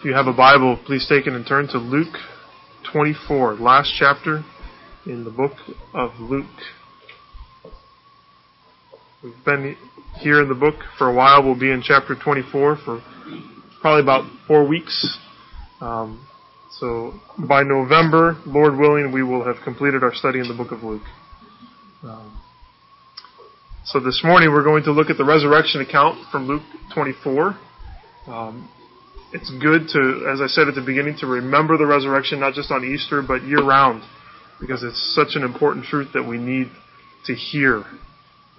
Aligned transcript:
If 0.00 0.06
you 0.06 0.14
have 0.14 0.28
a 0.28 0.32
Bible, 0.32 0.78
please 0.86 1.06
take 1.06 1.26
it 1.26 1.34
and 1.34 1.46
turn 1.46 1.68
to 1.68 1.78
Luke 1.78 2.16
24, 2.90 3.56
last 3.56 3.92
chapter 3.98 4.42
in 5.04 5.24
the 5.24 5.30
book 5.30 5.52
of 5.92 6.12
Luke. 6.18 6.46
We've 9.22 9.44
been 9.44 9.76
here 10.20 10.40
in 10.40 10.48
the 10.48 10.54
book 10.54 10.76
for 10.96 11.10
a 11.10 11.14
while. 11.14 11.44
We'll 11.44 11.60
be 11.60 11.70
in 11.70 11.82
chapter 11.82 12.14
24 12.14 12.78
for 12.82 13.02
probably 13.82 14.00
about 14.00 14.24
four 14.48 14.66
weeks. 14.66 15.18
Um, 15.82 16.26
so 16.78 17.20
by 17.36 17.62
November, 17.62 18.38
Lord 18.46 18.78
willing, 18.78 19.12
we 19.12 19.22
will 19.22 19.44
have 19.44 19.56
completed 19.64 20.02
our 20.02 20.14
study 20.14 20.38
in 20.38 20.48
the 20.48 20.54
book 20.54 20.72
of 20.72 20.82
Luke. 20.82 21.02
Um, 22.02 22.40
so 23.84 24.00
this 24.00 24.22
morning 24.24 24.50
we're 24.50 24.64
going 24.64 24.84
to 24.84 24.92
look 24.92 25.10
at 25.10 25.18
the 25.18 25.26
resurrection 25.26 25.82
account 25.82 26.26
from 26.32 26.46
Luke 26.46 26.62
24. 26.94 27.54
Um, 28.28 28.70
it's 29.32 29.50
good 29.60 29.88
to, 29.88 30.30
as 30.32 30.40
I 30.40 30.46
said 30.46 30.68
at 30.68 30.74
the 30.74 30.82
beginning, 30.84 31.16
to 31.18 31.26
remember 31.26 31.76
the 31.76 31.86
resurrection 31.86 32.40
not 32.40 32.54
just 32.54 32.70
on 32.70 32.84
Easter 32.84 33.22
but 33.22 33.42
year 33.42 33.62
round, 33.64 34.02
because 34.60 34.82
it's 34.82 35.14
such 35.14 35.36
an 35.36 35.42
important 35.42 35.84
truth 35.86 36.08
that 36.14 36.24
we 36.24 36.38
need 36.38 36.70
to 37.26 37.34
hear. 37.34 37.84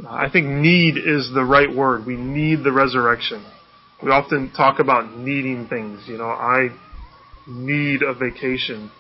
I 0.08 0.30
think 0.30 0.48
need 0.48 0.98
is 0.98 1.32
the 1.34 1.44
right 1.44 1.74
word. 1.74 2.06
We 2.06 2.16
need 2.16 2.64
the 2.64 2.72
resurrection. 2.72 3.46
We 4.02 4.10
often 4.10 4.52
talk 4.52 4.80
about 4.80 5.16
needing 5.16 5.68
things. 5.68 6.02
You 6.08 6.18
know, 6.18 6.30
I 6.30 6.70
need 7.48 8.02
a 8.02 8.14
vacation. 8.14 8.92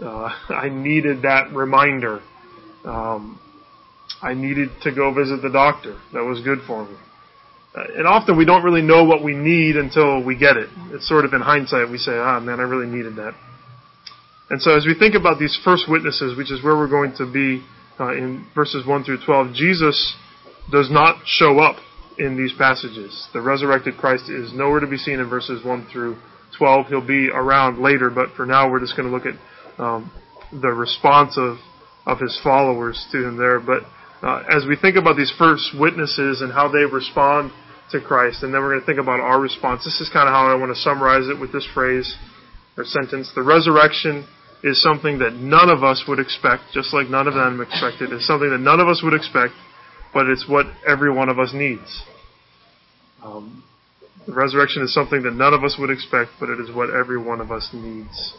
Uh, 0.00 0.30
I 0.50 0.68
needed 0.68 1.22
that 1.22 1.52
reminder. 1.54 2.20
Um, 2.84 3.40
I 4.20 4.34
needed 4.34 4.70
to 4.82 4.94
go 4.94 5.12
visit 5.14 5.40
the 5.42 5.50
doctor. 5.50 5.98
That 6.12 6.24
was 6.24 6.40
good 6.42 6.58
for 6.66 6.84
me. 6.84 6.96
Uh, 7.74 7.84
and 7.96 8.06
often 8.06 8.36
we 8.36 8.44
don't 8.44 8.62
really 8.62 8.82
know 8.82 9.04
what 9.04 9.24
we 9.24 9.34
need 9.34 9.76
until 9.76 10.22
we 10.22 10.36
get 10.36 10.56
it. 10.56 10.68
It's 10.90 11.08
sort 11.08 11.24
of 11.24 11.32
in 11.32 11.40
hindsight 11.40 11.90
we 11.90 11.98
say, 11.98 12.12
ah 12.12 12.38
man, 12.40 12.60
I 12.60 12.64
really 12.64 12.86
needed 12.86 13.16
that. 13.16 13.34
And 14.50 14.60
so 14.60 14.76
as 14.76 14.84
we 14.84 14.94
think 14.98 15.14
about 15.14 15.38
these 15.38 15.58
first 15.64 15.88
witnesses, 15.88 16.36
which 16.36 16.52
is 16.52 16.62
where 16.62 16.76
we're 16.76 16.90
going 16.90 17.14
to 17.16 17.30
be 17.30 17.64
uh, 17.98 18.12
in 18.12 18.46
verses 18.54 18.86
1 18.86 19.04
through 19.04 19.24
12, 19.24 19.54
Jesus 19.54 20.14
does 20.70 20.90
not 20.90 21.22
show 21.24 21.58
up 21.58 21.76
in 22.18 22.36
these 22.36 22.52
passages. 22.58 23.28
The 23.32 23.40
resurrected 23.40 23.96
Christ 23.96 24.28
is 24.28 24.52
nowhere 24.52 24.80
to 24.80 24.86
be 24.86 24.98
seen 24.98 25.20
in 25.20 25.28
verses 25.30 25.64
1 25.64 25.86
through 25.90 26.18
12. 26.58 26.86
He'll 26.88 27.06
be 27.06 27.30
around 27.32 27.80
later, 27.82 28.10
but 28.10 28.30
for 28.36 28.44
now 28.44 28.70
we're 28.70 28.80
just 28.80 28.96
going 28.96 29.08
to 29.08 29.14
look 29.14 29.24
at 29.24 29.80
um, 29.82 30.12
the 30.52 30.68
response 30.68 31.38
of, 31.38 31.56
of 32.04 32.20
his 32.20 32.38
followers 32.42 33.06
to 33.12 33.26
him 33.26 33.38
there. 33.38 33.58
But 33.58 33.84
uh, 34.22 34.44
as 34.54 34.66
we 34.68 34.76
think 34.76 34.96
about 34.96 35.16
these 35.16 35.32
first 35.38 35.70
witnesses 35.78 36.42
and 36.42 36.52
how 36.52 36.68
they 36.68 36.84
respond 36.84 37.52
to 37.92 38.00
Christ, 38.00 38.42
and 38.42 38.52
then 38.52 38.60
we're 38.60 38.70
going 38.70 38.80
to 38.80 38.86
think 38.86 38.98
about 38.98 39.20
our 39.20 39.40
response. 39.40 39.84
This 39.84 40.00
is 40.00 40.10
kind 40.12 40.28
of 40.28 40.32
how 40.32 40.46
I 40.46 40.54
want 40.54 40.74
to 40.74 40.80
summarize 40.80 41.28
it 41.28 41.38
with 41.38 41.52
this 41.52 41.66
phrase 41.72 42.16
or 42.76 42.84
sentence. 42.84 43.30
The 43.34 43.42
resurrection 43.42 44.26
is 44.62 44.80
something 44.82 45.18
that 45.18 45.34
none 45.34 45.68
of 45.68 45.82
us 45.82 46.04
would 46.06 46.18
expect, 46.18 46.64
just 46.72 46.94
like 46.94 47.08
none 47.08 47.26
of 47.26 47.34
them 47.34 47.60
expected. 47.60 48.12
It's 48.12 48.26
something 48.26 48.50
that 48.50 48.60
none 48.60 48.80
of 48.80 48.88
us 48.88 49.02
would 49.02 49.14
expect, 49.14 49.54
but 50.14 50.26
it's 50.26 50.48
what 50.48 50.66
every 50.86 51.12
one 51.12 51.28
of 51.28 51.38
us 51.38 51.52
needs. 51.54 52.02
Um, 53.22 53.64
the 54.26 54.34
resurrection 54.34 54.82
is 54.82 54.94
something 54.94 55.22
that 55.22 55.34
none 55.34 55.52
of 55.52 55.64
us 55.64 55.76
would 55.78 55.90
expect, 55.90 56.30
but 56.38 56.48
it 56.48 56.60
is 56.60 56.74
what 56.74 56.90
every 56.90 57.18
one 57.18 57.40
of 57.40 57.50
us 57.50 57.70
needs. 57.72 58.34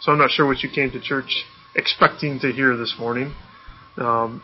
So 0.00 0.12
I'm 0.12 0.18
not 0.18 0.30
sure 0.30 0.46
what 0.46 0.62
you 0.62 0.68
came 0.68 0.90
to 0.90 1.00
church 1.00 1.44
expecting 1.74 2.38
to 2.40 2.52
hear 2.52 2.76
this 2.76 2.94
morning, 2.98 3.34
um, 3.96 4.42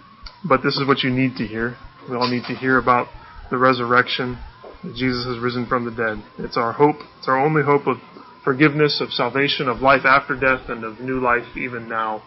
but 0.49 0.63
this 0.63 0.77
is 0.77 0.87
what 0.87 1.03
you 1.03 1.11
need 1.11 1.37
to 1.37 1.47
hear. 1.47 1.77
We 2.09 2.17
all 2.17 2.31
need 2.31 2.45
to 2.49 2.55
hear 2.55 2.79
about 2.79 3.09
the 3.53 3.59
resurrection, 3.59 4.39
that 4.83 4.95
Jesus 4.95 5.27
has 5.27 5.39
risen 5.39 5.67
from 5.67 5.85
the 5.85 5.91
dead. 5.91 6.25
It's 6.39 6.57
our 6.57 6.73
hope. 6.73 6.97
It's 7.19 7.29
our 7.29 7.39
only 7.39 7.63
hope 7.63 7.87
of 7.87 7.99
forgiveness, 8.43 8.99
of 9.03 9.13
salvation, 9.13 9.69
of 9.69 9.83
life 9.83 10.07
after 10.07 10.35
death, 10.35 10.71
and 10.71 10.83
of 10.83 11.01
new 11.01 11.21
life 11.21 11.55
even 11.55 11.87
now. 11.87 12.23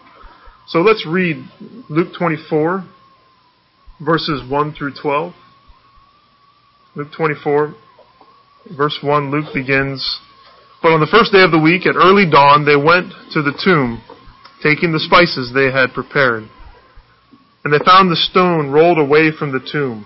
So 0.67 0.79
let's 0.79 1.03
read 1.05 1.37
Luke 1.89 2.13
24, 2.17 2.85
verses 4.05 4.47
1 4.47 4.73
through 4.73 4.94
12. 5.01 5.33
Luke 6.95 7.09
24, 7.17 7.73
verse 8.77 9.00
1, 9.01 9.31
Luke 9.31 9.51
begins, 9.51 10.19
But 10.83 10.91
on 10.91 11.00
the 11.00 11.09
first 11.11 11.31
day 11.31 11.41
of 11.41 11.51
the 11.51 11.59
week, 11.59 11.88
at 11.88 11.95
early 11.95 12.29
dawn, 12.29 12.66
they 12.66 12.77
went 12.77 13.11
to 13.33 13.41
the 13.41 13.59
tomb, 13.66 14.01
taking 14.61 14.94
the 14.94 15.00
spices 15.00 15.51
they 15.51 15.71
had 15.71 15.91
prepared. 15.91 16.44
And 17.63 17.73
they 17.73 17.83
found 17.83 18.11
the 18.11 18.16
stone 18.16 18.69
rolled 18.69 19.00
away 19.00 19.31
from 19.38 19.51
the 19.51 19.67
tomb. 19.71 20.05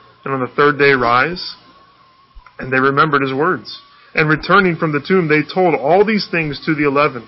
and 0.23 0.33
on 0.33 0.39
the 0.39 0.53
third 0.55 0.77
day 0.77 0.91
rise? 0.91 1.55
And 2.59 2.71
they 2.71 2.79
remembered 2.79 3.21
his 3.21 3.33
words. 3.33 3.81
And 4.13 4.29
returning 4.29 4.75
from 4.75 4.91
the 4.91 5.03
tomb, 5.05 5.27
they 5.27 5.41
told 5.41 5.73
all 5.73 6.05
these 6.05 6.27
things 6.29 6.61
to 6.65 6.75
the 6.75 6.85
eleven 6.85 7.27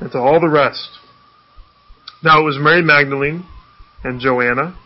and 0.00 0.12
to 0.12 0.18
all 0.18 0.40
the 0.40 0.48
rest. 0.48 0.88
Now 2.22 2.40
it 2.40 2.44
was 2.44 2.58
Mary 2.60 2.82
Magdalene 2.82 3.44
and 4.04 4.20
Joanna 4.20 4.78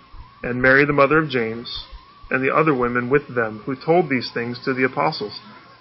and 0.43 0.63
Mary 0.63 0.85
the 0.85 0.93
mother 0.93 1.19
of 1.19 1.29
James 1.29 1.85
and 2.31 2.43
the 2.43 2.55
other 2.55 2.75
women 2.75 3.11
with 3.11 3.35
them 3.35 3.63
who 3.67 3.75
told 3.75 4.09
these 4.09 4.31
things 4.33 4.59
to 4.65 4.73
the 4.73 4.84
apostles. 4.84 5.39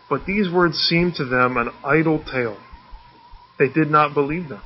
But 0.09 0.25
these 0.25 0.51
words 0.51 0.75
seemed 0.77 1.15
to 1.15 1.25
them 1.25 1.55
an 1.57 1.69
idle 1.85 2.23
tale. 2.29 2.57
They 3.57 3.69
did 3.69 3.89
not 3.89 4.13
believe 4.13 4.49
them. 4.49 4.61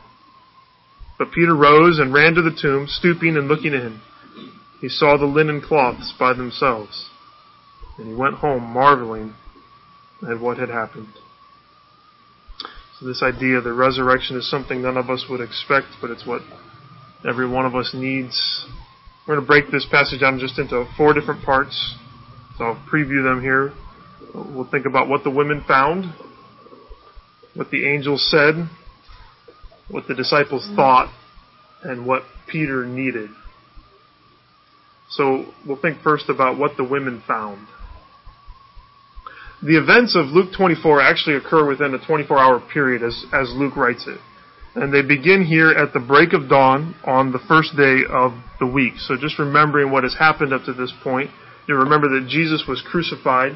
But 1.20 1.32
Peter 1.32 1.56
rose 1.56 2.00
and 2.00 2.14
ran 2.14 2.34
to 2.34 2.42
the 2.42 2.58
tomb, 2.60 2.88
stooping 2.88 3.38
and 3.38 3.48
looking 3.48 3.74
in. 3.74 4.02
He 4.86 4.90
saw 4.90 5.18
the 5.18 5.26
linen 5.26 5.62
cloths 5.62 6.14
by 6.20 6.34
themselves, 6.34 7.10
and 7.98 8.08
he 8.08 8.14
went 8.14 8.36
home 8.36 8.62
marveling 8.62 9.34
at 10.22 10.40
what 10.40 10.60
had 10.60 10.70
happened. 10.70 11.12
So 13.00 13.08
this 13.08 13.24
idea 13.24 13.62
the 13.62 13.74
resurrection 13.74 14.38
is 14.38 14.48
something 14.48 14.84
none 14.84 14.96
of 14.96 15.10
us 15.10 15.26
would 15.28 15.42
expect, 15.42 15.88
but 16.00 16.12
it's 16.12 16.28
what 16.28 16.44
every 17.28 17.50
one 17.50 17.66
of 17.66 17.74
us 17.74 17.96
needs. 17.96 18.68
We're 19.28 19.34
going 19.34 19.44
to 19.44 19.48
break 19.48 19.72
this 19.72 19.88
passage 19.90 20.22
down 20.22 20.38
just 20.38 20.60
into 20.60 20.86
four 20.96 21.16
different 21.16 21.44
parts. 21.44 21.96
So 22.60 22.66
I'll 22.66 22.88
preview 22.88 23.24
them 23.24 23.42
here. 23.42 23.74
We'll 24.36 24.70
think 24.70 24.86
about 24.86 25.10
what 25.10 25.24
the 25.24 25.32
women 25.32 25.64
found, 25.68 26.14
what 27.56 27.72
the 27.72 27.92
angels 27.92 28.30
said, 28.30 28.70
what 29.90 30.08
the 30.08 30.14
disciples 30.14 30.62
mm-hmm. 30.68 30.76
thought, 30.76 31.12
and 31.82 32.06
what 32.06 32.22
Peter 32.48 32.86
needed. 32.86 33.32
So 35.10 35.46
we'll 35.66 35.82
think 35.82 36.02
first 36.02 36.30
about 36.30 36.58
what 36.58 36.78
the 36.78 36.84
women 36.84 37.24
found. 37.28 37.68
The 39.62 39.78
events 39.82 40.16
of 40.16 40.28
Luke 40.28 40.52
24 40.56 41.02
actually 41.02 41.38
occur 41.38 41.68
within 41.68 41.94
a 41.94 42.06
24 42.06 42.38
hour 42.38 42.60
period 42.60 43.04
as, 43.04 43.26
as 43.34 43.52
Luke 43.54 43.76
writes 43.76 44.06
it. 44.08 44.20
And 44.76 44.94
they 44.94 45.02
begin 45.02 45.46
here 45.46 45.70
at 45.70 45.94
the 45.94 46.02
break 46.02 46.34
of 46.34 46.50
dawn 46.50 46.96
on 47.06 47.32
the 47.32 47.40
first 47.48 47.78
day 47.78 48.02
of 48.10 48.34
the 48.60 48.68
week. 48.68 48.96
So 48.98 49.16
just 49.16 49.40
remembering 49.40 49.92
what 49.92 50.04
has 50.04 50.16
happened 50.20 50.54
up 50.54 50.66
to 50.66 50.74
this 50.74 50.94
point, 51.02 51.30
you 51.68 51.76
remember 51.76 52.10
that 52.10 52.28
Jesus 52.28 52.66
was 52.68 52.84
crucified. 52.86 53.54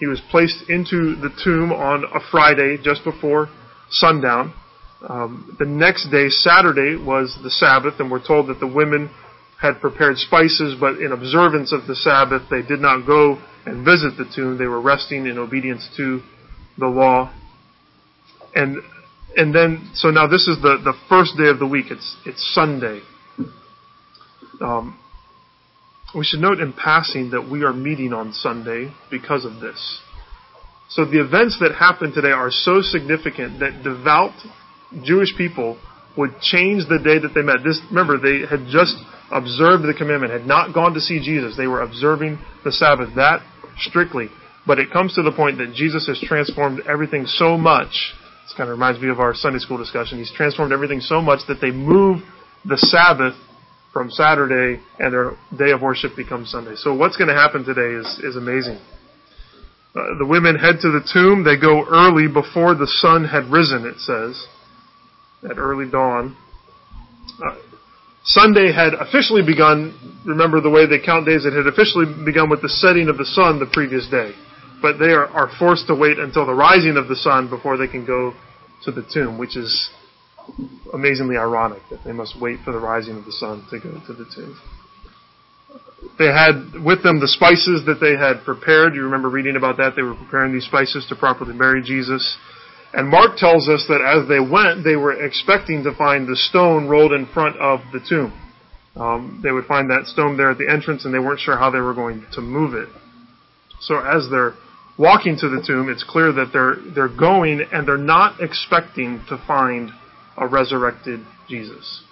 He 0.00 0.06
was 0.06 0.20
placed 0.30 0.68
into 0.70 1.14
the 1.16 1.30
tomb 1.44 1.72
on 1.72 2.04
a 2.04 2.20
Friday 2.30 2.78
just 2.82 3.04
before 3.04 3.48
sundown. 3.90 4.54
Um, 5.06 5.56
the 5.58 5.66
next 5.66 6.10
day, 6.10 6.28
Saturday, 6.28 6.96
was 6.96 7.36
the 7.42 7.50
Sabbath, 7.50 7.94
and 7.98 8.10
we're 8.10 8.24
told 8.24 8.48
that 8.48 8.58
the 8.58 8.66
women 8.66 9.10
had 9.62 9.80
prepared 9.80 10.18
spices, 10.18 10.74
but 10.78 10.98
in 10.98 11.12
observance 11.12 11.72
of 11.72 11.86
the 11.86 11.94
Sabbath, 11.94 12.42
they 12.50 12.62
did 12.62 12.80
not 12.80 13.06
go 13.06 13.40
and 13.64 13.84
visit 13.84 14.18
the 14.18 14.28
tomb. 14.34 14.58
They 14.58 14.66
were 14.66 14.80
resting 14.80 15.26
in 15.26 15.38
obedience 15.38 15.88
to 15.96 16.20
the 16.76 16.88
law. 16.88 17.32
And 18.56 18.78
and 19.36 19.54
then 19.54 19.92
so 19.94 20.10
now 20.10 20.26
this 20.26 20.48
is 20.48 20.60
the, 20.60 20.78
the 20.82 20.94
first 21.08 21.38
day 21.38 21.48
of 21.48 21.60
the 21.60 21.66
week. 21.66 21.86
It's 21.90 22.16
it's 22.26 22.52
Sunday. 22.52 23.00
Um, 24.60 24.98
we 26.14 26.24
should 26.24 26.40
note 26.40 26.58
in 26.58 26.72
passing 26.72 27.30
that 27.30 27.48
we 27.48 27.62
are 27.62 27.72
meeting 27.72 28.12
on 28.12 28.32
Sunday 28.32 28.92
because 29.10 29.44
of 29.44 29.60
this. 29.60 30.00
So 30.90 31.04
the 31.04 31.24
events 31.24 31.56
that 31.60 31.74
happen 31.74 32.12
today 32.12 32.32
are 32.32 32.50
so 32.50 32.82
significant 32.82 33.60
that 33.60 33.82
devout 33.82 34.34
Jewish 35.04 35.34
people 35.38 35.78
would 36.18 36.40
change 36.40 36.82
the 36.88 36.98
day 36.98 37.18
that 37.18 37.32
they 37.34 37.40
met. 37.40 37.64
This 37.64 37.80
remember 37.88 38.18
they 38.18 38.44
had 38.44 38.66
just 38.68 38.96
observed 39.32 39.84
the 39.84 39.94
commandment, 39.96 40.32
had 40.32 40.46
not 40.46 40.74
gone 40.74 40.94
to 40.94 41.00
see 41.00 41.18
Jesus. 41.18 41.56
They 41.56 41.66
were 41.66 41.80
observing 41.80 42.38
the 42.64 42.72
Sabbath. 42.72 43.14
That 43.16 43.40
strictly 43.78 44.28
But 44.66 44.78
it 44.78 44.92
comes 44.92 45.14
to 45.14 45.22
the 45.22 45.32
point 45.32 45.58
that 45.58 45.72
Jesus 45.74 46.06
has 46.06 46.20
transformed 46.20 46.82
everything 46.88 47.26
so 47.26 47.56
much. 47.56 48.14
This 48.44 48.54
kind 48.56 48.68
of 48.68 48.76
reminds 48.78 49.00
me 49.00 49.08
of 49.08 49.18
our 49.18 49.34
Sunday 49.34 49.58
school 49.58 49.78
discussion. 49.78 50.18
He's 50.18 50.32
transformed 50.32 50.72
everything 50.72 51.00
so 51.00 51.20
much 51.20 51.40
that 51.48 51.60
they 51.60 51.70
move 51.70 52.20
the 52.64 52.76
Sabbath 52.76 53.34
from 53.92 54.10
Saturday 54.10 54.80
and 54.98 55.12
their 55.12 55.32
day 55.58 55.72
of 55.72 55.82
worship 55.82 56.12
becomes 56.16 56.50
Sunday. 56.50 56.74
So 56.76 56.94
what's 56.94 57.16
going 57.16 57.28
to 57.28 57.34
happen 57.34 57.64
today 57.64 57.98
is, 57.98 58.06
is 58.22 58.36
amazing. 58.36 58.78
Uh, 59.94 60.16
the 60.18 60.26
women 60.26 60.56
head 60.56 60.76
to 60.80 60.90
the 60.90 61.06
tomb. 61.12 61.44
They 61.44 61.60
go 61.60 61.84
early 61.90 62.26
before 62.26 62.74
the 62.74 62.86
sun 62.86 63.24
had 63.24 63.50
risen, 63.50 63.84
it 63.84 63.98
says, 63.98 64.46
at 65.44 65.58
early 65.58 65.90
dawn. 65.90 66.36
Uh, 67.44 67.56
Sunday 68.24 68.72
had 68.72 68.94
officially 68.94 69.42
begun, 69.42 70.22
remember 70.24 70.60
the 70.60 70.70
way 70.70 70.86
they 70.86 71.00
count 71.04 71.26
days, 71.26 71.44
it 71.44 71.52
had 71.52 71.66
officially 71.66 72.06
begun 72.24 72.48
with 72.48 72.62
the 72.62 72.68
setting 72.68 73.08
of 73.08 73.18
the 73.18 73.24
sun 73.24 73.58
the 73.58 73.66
previous 73.66 74.08
day. 74.08 74.32
But 74.80 74.98
they 74.98 75.10
are, 75.10 75.26
are 75.26 75.50
forced 75.58 75.86
to 75.88 75.94
wait 75.94 76.18
until 76.18 76.46
the 76.46 76.54
rising 76.54 76.96
of 76.96 77.08
the 77.08 77.16
sun 77.16 77.50
before 77.50 77.76
they 77.76 77.88
can 77.88 78.06
go 78.06 78.32
to 78.84 78.92
the 78.92 79.04
tomb, 79.12 79.38
which 79.38 79.56
is 79.56 79.90
amazingly 80.92 81.36
ironic 81.36 81.82
that 81.90 82.00
they 82.04 82.12
must 82.12 82.40
wait 82.40 82.60
for 82.64 82.72
the 82.72 82.78
rising 82.78 83.16
of 83.16 83.24
the 83.24 83.32
sun 83.32 83.64
to 83.70 83.78
go 83.78 84.00
to 84.06 84.12
the 84.12 84.26
tomb. 84.34 84.58
They 86.18 86.26
had 86.26 86.82
with 86.84 87.02
them 87.02 87.20
the 87.20 87.28
spices 87.28 87.86
that 87.86 88.00
they 88.00 88.18
had 88.18 88.44
prepared. 88.44 88.94
You 88.94 89.04
remember 89.04 89.30
reading 89.30 89.56
about 89.56 89.76
that. 89.78 89.94
They 89.94 90.02
were 90.02 90.16
preparing 90.16 90.52
these 90.52 90.66
spices 90.66 91.06
to 91.08 91.16
properly 91.16 91.56
bury 91.56 91.82
Jesus. 91.82 92.36
And 92.94 93.08
Mark 93.08 93.36
tells 93.36 93.68
us 93.68 93.86
that 93.88 94.02
as 94.02 94.28
they 94.28 94.40
went, 94.40 94.84
they 94.84 94.96
were 94.96 95.24
expecting 95.24 95.82
to 95.84 95.94
find 95.94 96.28
the 96.28 96.36
stone 96.36 96.88
rolled 96.88 97.12
in 97.12 97.26
front 97.26 97.56
of 97.56 97.80
the 97.92 98.00
tomb. 98.06 98.38
Um, 98.96 99.40
they 99.42 99.50
would 99.50 99.64
find 99.64 99.88
that 99.90 100.06
stone 100.06 100.36
there 100.36 100.50
at 100.50 100.58
the 100.58 100.70
entrance, 100.70 101.04
and 101.04 101.14
they 101.14 101.18
weren't 101.18 101.40
sure 101.40 101.56
how 101.56 101.70
they 101.70 101.80
were 101.80 101.94
going 101.94 102.26
to 102.34 102.40
move 102.42 102.74
it. 102.74 102.88
So 103.80 103.98
as 103.98 104.28
they're 104.30 104.54
walking 104.98 105.36
to 105.38 105.48
the 105.48 105.64
tomb, 105.66 105.88
it's 105.88 106.04
clear 106.04 106.32
that 106.32 106.50
they're 106.52 106.76
they're 106.94 107.08
going, 107.08 107.62
and 107.72 107.88
they're 107.88 107.96
not 107.96 108.40
expecting 108.40 109.22
to 109.28 109.42
find 109.46 109.90
a 110.36 110.46
resurrected 110.46 111.20
Jesus. 111.48 112.02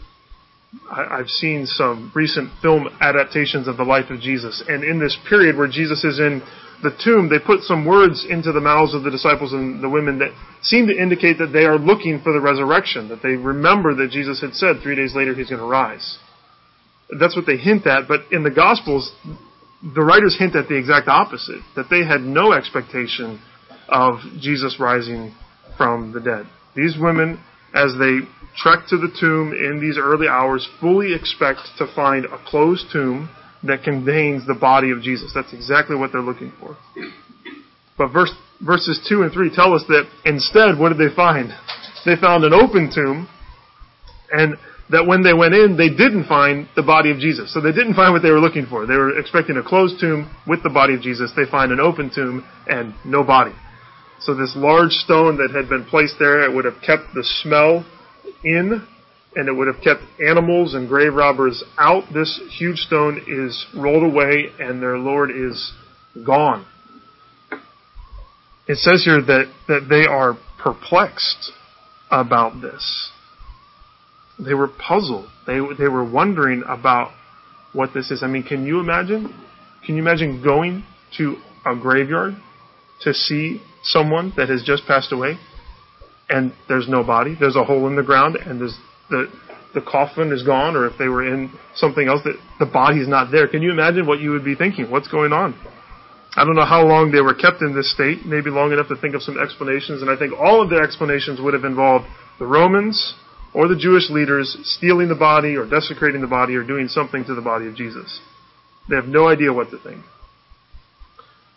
I, 0.91 1.19
have 1.19 1.29
seen 1.29 1.67
some 1.67 2.13
recent 2.15 2.51
film 2.63 2.89
adaptations 3.01 3.69
of 3.69 3.77
the 3.77 3.85
life 3.85 4.09
of 4.09 4.21
Jesus, 4.21 4.63
and 4.67 4.83
in 4.83 4.99
this 4.99 5.17
period 5.29 5.57
where 5.57 5.69
Jesus 5.69 6.05
is 6.05 6.19
in 6.19 6.43
the 6.83 6.97
tomb, 7.05 7.29
they 7.29 7.39
put 7.39 7.63
some 7.63 7.85
words 7.85 8.27
into 8.29 8.53
the 8.53 8.61
mouths 8.61 8.95
of 8.95 9.03
the 9.03 9.11
disciples 9.11 9.53
and 9.53 9.83
the 9.83 9.89
women 9.89 10.19
that 10.19 10.31
seem 10.63 10.87
to 10.87 10.97
indicate 10.97 11.39
that 11.39 11.53
they 11.53 11.65
are 11.65 11.79
looking 11.79 12.21
for 12.23 12.33
the 12.33 12.41
resurrection, 12.41 13.09
that 13.09 13.23
they 13.23 13.37
remember 13.37 13.95
that 13.95 14.11
Jesus 14.11 14.41
had 14.41 14.55
said 14.55 14.77
three 14.83 14.97
days 14.97 15.15
later 15.15 15.35
he's 15.35 15.51
going 15.51 15.61
to 15.61 15.67
rise. 15.67 16.19
That's 17.19 17.37
what 17.37 17.47
they 17.47 17.57
hint 17.57 17.87
at, 17.87 18.09
but 18.09 18.21
in 18.31 18.45
the 18.45 18.51
Gospels, 18.51 19.13
the 19.83 20.03
writers 20.03 20.37
hint 20.39 20.55
at 20.55 20.69
the 20.69 20.77
exact 20.77 21.09
opposite, 21.09 21.63
that 21.77 21.87
they 21.91 22.05
had 22.05 22.21
no 22.21 22.53
expectation 22.53 23.41
of 23.89 24.21
Jesus 24.39 24.79
rising 24.79 25.35
from 25.77 26.13
the 26.13 26.21
dead. 26.21 26.47
These 26.77 26.97
women, 27.01 27.43
as 27.75 27.95
they 27.99 28.21
trek 28.57 28.87
to 28.89 28.97
the 28.97 29.13
tomb 29.19 29.53
in 29.53 29.81
these 29.81 29.99
early 29.99 30.29
hours, 30.29 30.69
fully 30.81 31.15
expect 31.15 31.61
to 31.79 31.93
find 31.95 32.25
a 32.27 32.39
closed 32.47 32.87
tomb 32.93 33.29
that 33.65 33.83
contains 33.83 34.47
the 34.47 34.55
body 34.55 34.91
of 34.91 35.03
Jesus. 35.03 35.33
That's 35.35 35.53
exactly 35.53 35.97
what 35.97 36.13
they're 36.13 36.21
looking 36.21 36.53
for. 36.59 36.77
But 37.99 38.13
verse, 38.13 38.33
verses 38.65 39.05
2 39.09 39.23
and 39.23 39.33
3 39.33 39.55
tell 39.55 39.75
us 39.75 39.85
that 39.89 40.09
instead, 40.25 40.79
what 40.79 40.89
did 40.89 40.99
they 40.99 41.15
find? 41.15 41.53
They 42.07 42.17
found 42.17 42.45
an 42.45 42.55
open 42.55 42.91
tomb, 42.95 43.29
and 44.33 44.57
that 44.91 45.07
when 45.07 45.23
they 45.23 45.35
went 45.35 45.55
in, 45.55 45.77
they 45.77 45.91
didn't 45.91 46.27
find 46.27 46.69
the 46.75 46.83
body 46.83 47.11
of 47.11 47.19
Jesus. 47.19 47.53
So 47.53 47.61
they 47.61 47.73
didn't 47.73 47.95
find 47.95 48.13
what 48.13 48.23
they 48.23 48.31
were 48.31 48.41
looking 48.41 48.67
for. 48.67 48.87
They 48.87 48.97
were 48.97 49.19
expecting 49.19 49.57
a 49.57 49.63
closed 49.63 50.01
tomb 50.01 50.35
with 50.47 50.63
the 50.63 50.71
body 50.71 50.95
of 50.95 51.01
Jesus. 51.01 51.31
They 51.37 51.49
find 51.51 51.71
an 51.71 51.79
open 51.79 52.11
tomb 52.13 52.45
and 52.67 52.95
no 53.05 53.23
body. 53.23 53.53
So 54.21 54.35
this 54.35 54.53
large 54.57 54.93
stone 54.93 55.37
that 55.39 55.55
had 55.55 55.69
been 55.69 55.85
placed 55.85 56.17
there, 56.19 56.43
it 56.43 56.55
would 56.55 56.65
have 56.65 56.81
kept 56.85 57.15
the 57.15 57.25
smell 57.43 57.87
in 58.45 58.87
and 59.35 59.49
it 59.49 59.53
would 59.53 59.69
have 59.69 59.83
kept 59.83 60.01
animals 60.21 60.75
and 60.75 60.89
grave 60.89 61.15
robbers 61.15 61.63
out. 61.79 62.05
This 62.13 62.41
huge 62.59 62.79
stone 62.79 63.23
is 63.29 63.67
rolled 63.77 64.03
away 64.03 64.47
and 64.59 64.83
their 64.83 64.99
Lord 64.99 65.31
is 65.31 65.73
gone. 66.27 66.67
It 68.67 68.79
says 68.79 69.05
here 69.05 69.21
that, 69.21 69.53
that 69.69 69.87
they 69.89 70.07
are 70.07 70.39
perplexed 70.63 71.53
about 72.11 72.61
this. 72.61 73.11
They 74.39 74.55
were 74.55 74.69
puzzled. 74.69 75.27
They, 75.47 75.59
they 75.79 75.89
were 75.89 76.09
wondering 76.09 76.63
about 76.67 77.13
what 77.73 77.91
this 77.95 78.11
is. 78.11 78.23
I 78.23 78.27
mean, 78.27 78.43
can 78.43 78.65
you 78.65 78.81
imagine? 78.81 79.35
Can 79.85 79.97
you 79.97 80.03
imagine 80.03 80.43
going 80.43 80.85
to 81.19 81.37
a 81.65 81.77
graveyard 81.77 82.35
to 83.03 83.15
see 83.15 83.61
someone 83.83 84.33
that 84.37 84.49
has 84.49 84.63
just 84.65 84.87
passed 84.87 85.13
away 85.13 85.39
and 86.29 86.53
there's 86.69 86.89
no 86.89 87.05
body? 87.05 87.37
There's 87.39 87.57
a 87.57 87.65
hole 87.65 87.87
in 87.87 87.97
the 87.97 88.03
ground 88.03 88.37
and 88.37 88.61
there's 88.61 88.77
the 89.11 89.31
the 89.73 89.81
coffin 89.81 90.33
is 90.33 90.43
gone, 90.43 90.75
or 90.75 90.87
if 90.87 90.99
they 90.99 91.07
were 91.07 91.25
in 91.25 91.53
something 91.75 92.09
else 92.09 92.21
that 92.25 92.35
the 92.59 92.67
body's 92.67 93.07
not 93.07 93.31
there. 93.31 93.47
Can 93.47 93.63
you 93.63 93.71
imagine 93.71 94.07
what 94.07 94.19
you 94.19 94.31
would 94.31 94.45
be 94.45 94.57
thinking? 94.57 94.91
What's 94.91 95.09
going 95.09 95.33
on? 95.33 95.55
I 96.35 96.45
don't 96.45 96.57
know 96.57 96.67
how 96.67 96.87
long 96.87 97.11
they 97.11 97.21
were 97.21 97.35
kept 97.35 97.63
in 97.63 97.75
this 97.75 97.93
state, 97.93 98.25
maybe 98.25 98.51
long 98.51 98.73
enough 98.73 98.89
to 98.89 98.97
think 98.97 99.15
of 99.15 99.23
some 99.23 99.39
explanations, 99.39 100.03
and 100.03 100.11
I 100.11 100.17
think 100.17 100.33
all 100.33 100.63
of 100.63 100.71
their 100.71 100.83
explanations 100.83 101.41
would 101.41 101.55
have 101.55 101.65
involved 101.65 102.07
the 102.39 102.47
Romans 102.47 103.15
or 103.53 103.67
the 103.67 103.77
Jewish 103.77 104.11
leaders 104.11 104.57
stealing 104.63 105.09
the 105.09 105.17
body 105.17 105.57
or 105.57 105.69
desecrating 105.69 106.21
the 106.21 106.29
body 106.29 106.55
or 106.55 106.65
doing 106.65 106.87
something 106.87 107.25
to 107.25 107.35
the 107.35 107.43
body 107.43 107.67
of 107.67 107.75
Jesus. 107.75 108.21
They 108.89 108.97
have 108.97 109.07
no 109.07 109.29
idea 109.29 109.53
what 109.53 109.71
to 109.71 109.79
think. 109.79 110.03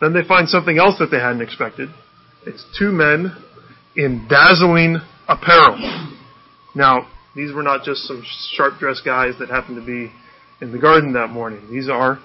Then 0.01 0.13
they 0.13 0.23
find 0.27 0.49
something 0.49 0.77
else 0.77 0.97
that 0.99 1.09
they 1.11 1.19
hadn't 1.19 1.41
expected. 1.41 1.89
It's 2.45 2.65
two 2.77 2.91
men 2.91 3.35
in 3.95 4.27
dazzling 4.27 4.97
apparel. 5.27 5.77
Now, 6.75 7.07
these 7.35 7.53
were 7.53 7.63
not 7.63 7.83
just 7.83 8.01
some 8.03 8.23
sharp 8.51 8.79
dressed 8.79 9.03
guys 9.03 9.33
that 9.39 9.49
happened 9.49 9.77
to 9.77 9.85
be 9.85 10.11
in 10.61 10.71
the 10.71 10.79
garden 10.79 11.13
that 11.13 11.29
morning. 11.29 11.67
These 11.71 11.89
are 11.89 12.19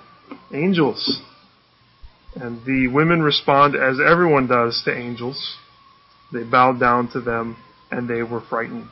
angels. 0.52 1.20
And 2.34 2.64
the 2.64 2.88
women 2.88 3.22
respond 3.22 3.74
as 3.74 3.98
everyone 4.04 4.46
does 4.46 4.82
to 4.84 4.94
angels. 4.94 5.56
They 6.32 6.44
bowed 6.44 6.78
down 6.78 7.10
to 7.12 7.20
them 7.20 7.56
and 7.90 8.08
they 8.08 8.22
were 8.22 8.42
frightened. 8.48 8.90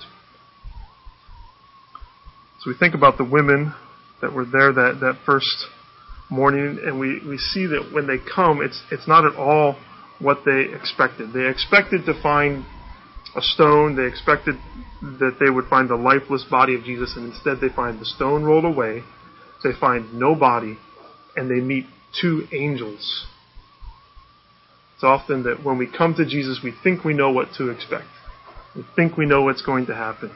So 2.60 2.70
we 2.70 2.76
think 2.78 2.94
about 2.94 3.18
the 3.18 3.24
women 3.24 3.74
that 4.22 4.32
were 4.32 4.46
there 4.46 4.72
that, 4.72 4.98
that 5.00 5.18
first 5.26 5.66
morning 6.30 6.80
and 6.84 6.98
we, 6.98 7.20
we 7.28 7.36
see 7.36 7.66
that 7.66 7.90
when 7.92 8.06
they 8.06 8.16
come, 8.34 8.62
it's, 8.62 8.82
it's 8.90 9.06
not 9.06 9.26
at 9.26 9.36
all 9.36 9.76
what 10.18 10.38
they 10.46 10.64
expected. 10.74 11.32
They 11.34 11.46
expected 11.46 12.06
to 12.06 12.20
find 12.22 12.64
a 13.36 13.42
stone. 13.42 13.96
They 13.96 14.06
expected 14.06 14.56
that 15.02 15.36
they 15.38 15.50
would 15.50 15.66
find 15.66 15.88
the 15.88 15.96
lifeless 15.96 16.44
body 16.50 16.74
of 16.74 16.84
Jesus, 16.84 17.14
and 17.16 17.32
instead 17.32 17.60
they 17.60 17.74
find 17.74 18.00
the 18.00 18.06
stone 18.06 18.44
rolled 18.44 18.64
away. 18.64 19.02
They 19.62 19.72
find 19.78 20.14
no 20.14 20.34
body, 20.34 20.78
and 21.34 21.50
they 21.50 21.60
meet 21.60 21.86
two 22.20 22.46
angels. 22.52 23.26
It's 24.94 25.04
often 25.04 25.42
that 25.42 25.62
when 25.62 25.76
we 25.76 25.86
come 25.86 26.14
to 26.14 26.24
Jesus, 26.24 26.60
we 26.62 26.72
think 26.82 27.04
we 27.04 27.12
know 27.12 27.30
what 27.30 27.48
to 27.58 27.68
expect. 27.68 28.06
We 28.74 28.84
think 28.94 29.16
we 29.16 29.26
know 29.26 29.42
what's 29.42 29.62
going 29.62 29.86
to 29.86 29.94
happen. 29.94 30.34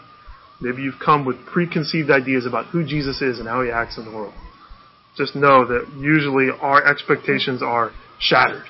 Maybe 0.60 0.82
you've 0.82 1.00
come 1.02 1.24
with 1.24 1.46
preconceived 1.46 2.10
ideas 2.10 2.44
about 2.44 2.66
who 2.66 2.84
Jesus 2.84 3.22
is 3.22 3.38
and 3.38 3.48
how 3.48 3.62
he 3.62 3.70
acts 3.70 3.96
in 3.96 4.04
the 4.04 4.10
world. 4.10 4.34
Just 5.16 5.34
know 5.34 5.64
that 5.66 5.88
usually 5.98 6.48
our 6.60 6.86
expectations 6.86 7.62
are 7.62 7.92
shattered. 8.18 8.64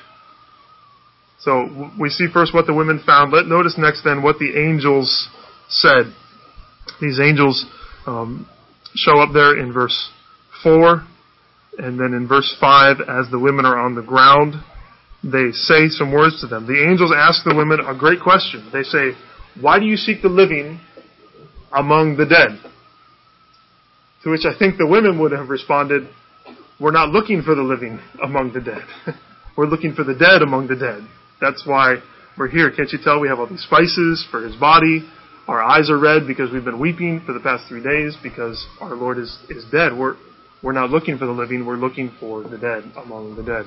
So 1.41 1.91
we 1.99 2.11
see 2.11 2.27
first 2.33 2.53
what 2.53 2.67
the 2.67 2.75
women 2.75 3.03
found. 3.05 3.33
Let 3.33 3.47
notice 3.47 3.77
next 3.79 4.05
then 4.05 4.23
what 4.23 4.39
the 4.39 4.59
angels 4.59 5.29
said. 5.69 6.13
These 7.01 7.19
angels 7.19 7.65
um, 8.07 8.47
show 8.95 9.21
up 9.21 9.33
there 9.33 9.59
in 9.59 9.73
verse 9.73 10.11
four, 10.63 11.07
and 11.79 11.99
then 11.99 12.13
in 12.13 12.29
verse 12.29 12.55
five, 12.61 12.99
as 13.01 13.31
the 13.31 13.39
women 13.39 13.65
are 13.65 13.79
on 13.79 13.95
the 13.95 14.03
ground, 14.03 14.55
they 15.25 15.53
say 15.53 15.89
some 15.89 16.13
words 16.13 16.41
to 16.43 16.47
them. 16.47 16.67
The 16.67 16.89
angels 16.91 17.13
ask 17.15 17.43
the 17.45 17.55
women 17.55 17.81
a 17.81 17.97
great 17.97 18.21
question. 18.21 18.69
They 18.71 18.83
say, 18.83 19.17
"Why 19.59 19.79
do 19.79 19.87
you 19.87 19.97
seek 19.97 20.21
the 20.21 20.29
living 20.29 20.81
among 21.73 22.17
the 22.17 22.27
dead?" 22.27 22.59
To 24.25 24.31
which 24.31 24.45
I 24.45 24.53
think 24.59 24.77
the 24.77 24.87
women 24.87 25.19
would 25.21 25.33
have 25.33 25.49
responded, 25.49 26.07
"We're 26.79 26.91
not 26.91 27.09
looking 27.09 27.41
for 27.41 27.55
the 27.55 27.63
living 27.63 27.99
among 28.23 28.53
the 28.53 28.61
dead. 28.61 28.85
We're 29.57 29.67
looking 29.67 29.95
for 29.95 30.05
the 30.05 30.15
dead 30.15 30.43
among 30.43 30.67
the 30.67 30.77
dead." 30.77 31.03
That's 31.41 31.67
why 31.67 31.97
we're 32.37 32.49
here. 32.49 32.71
Can't 32.71 32.91
you 32.93 32.99
tell 33.03 33.21
we 33.21 33.29
have 33.29 33.39
all 33.39 33.49
these 33.49 33.63
spices 33.63 34.27
for 34.31 34.45
his 34.45 34.57
body? 34.57 35.09
Our 35.49 35.63
eyes 35.63 35.91
are 35.91 35.99
red 35.99 36.27
because 36.27 36.53
we've 36.53 36.65
been 36.65 36.79
weeping 36.79 37.23
for 37.27 37.33
the 37.33 37.41
past 37.41 37.65
three 37.69 37.83
days 37.83 38.17
because 38.23 38.65
our 38.81 38.95
Lord 38.95 39.19
is, 39.19 39.37
is 39.49 39.65
dead. 39.73 39.97
We're, 39.97 40.17
we're 40.63 40.73
not 40.73 40.91
looking 40.91 41.19
for 41.19 41.27
the 41.27 41.33
living, 41.33 41.67
we're 41.67 41.77
looking 41.77 42.13
for 42.21 42.43
the 42.43 42.59
dead 42.59 42.85
among 42.97 43.37
the 43.37 43.43
dead. 43.43 43.65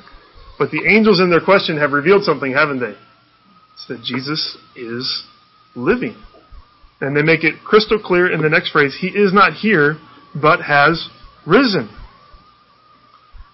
But 0.58 0.72
the 0.72 0.88
angels 0.88 1.20
in 1.20 1.30
their 1.30 1.42
question 1.42 1.78
have 1.78 1.92
revealed 1.92 2.24
something, 2.24 2.54
haven't 2.54 2.80
they? 2.80 2.96
It's 3.74 3.88
that 3.88 4.02
Jesus 4.04 4.58
is 4.76 5.24
living. 5.76 6.16
And 7.02 7.18
they 7.18 7.24
make 7.24 7.44
it 7.44 7.56
crystal 7.66 8.00
clear 8.00 8.32
in 8.32 8.42
the 8.42 8.50
next 8.50 8.72
phrase, 8.72 8.96
He 9.00 9.08
is 9.08 9.34
not 9.34 9.54
here, 9.54 9.98
but 10.40 10.62
has 10.62 11.10
risen. 11.46 11.90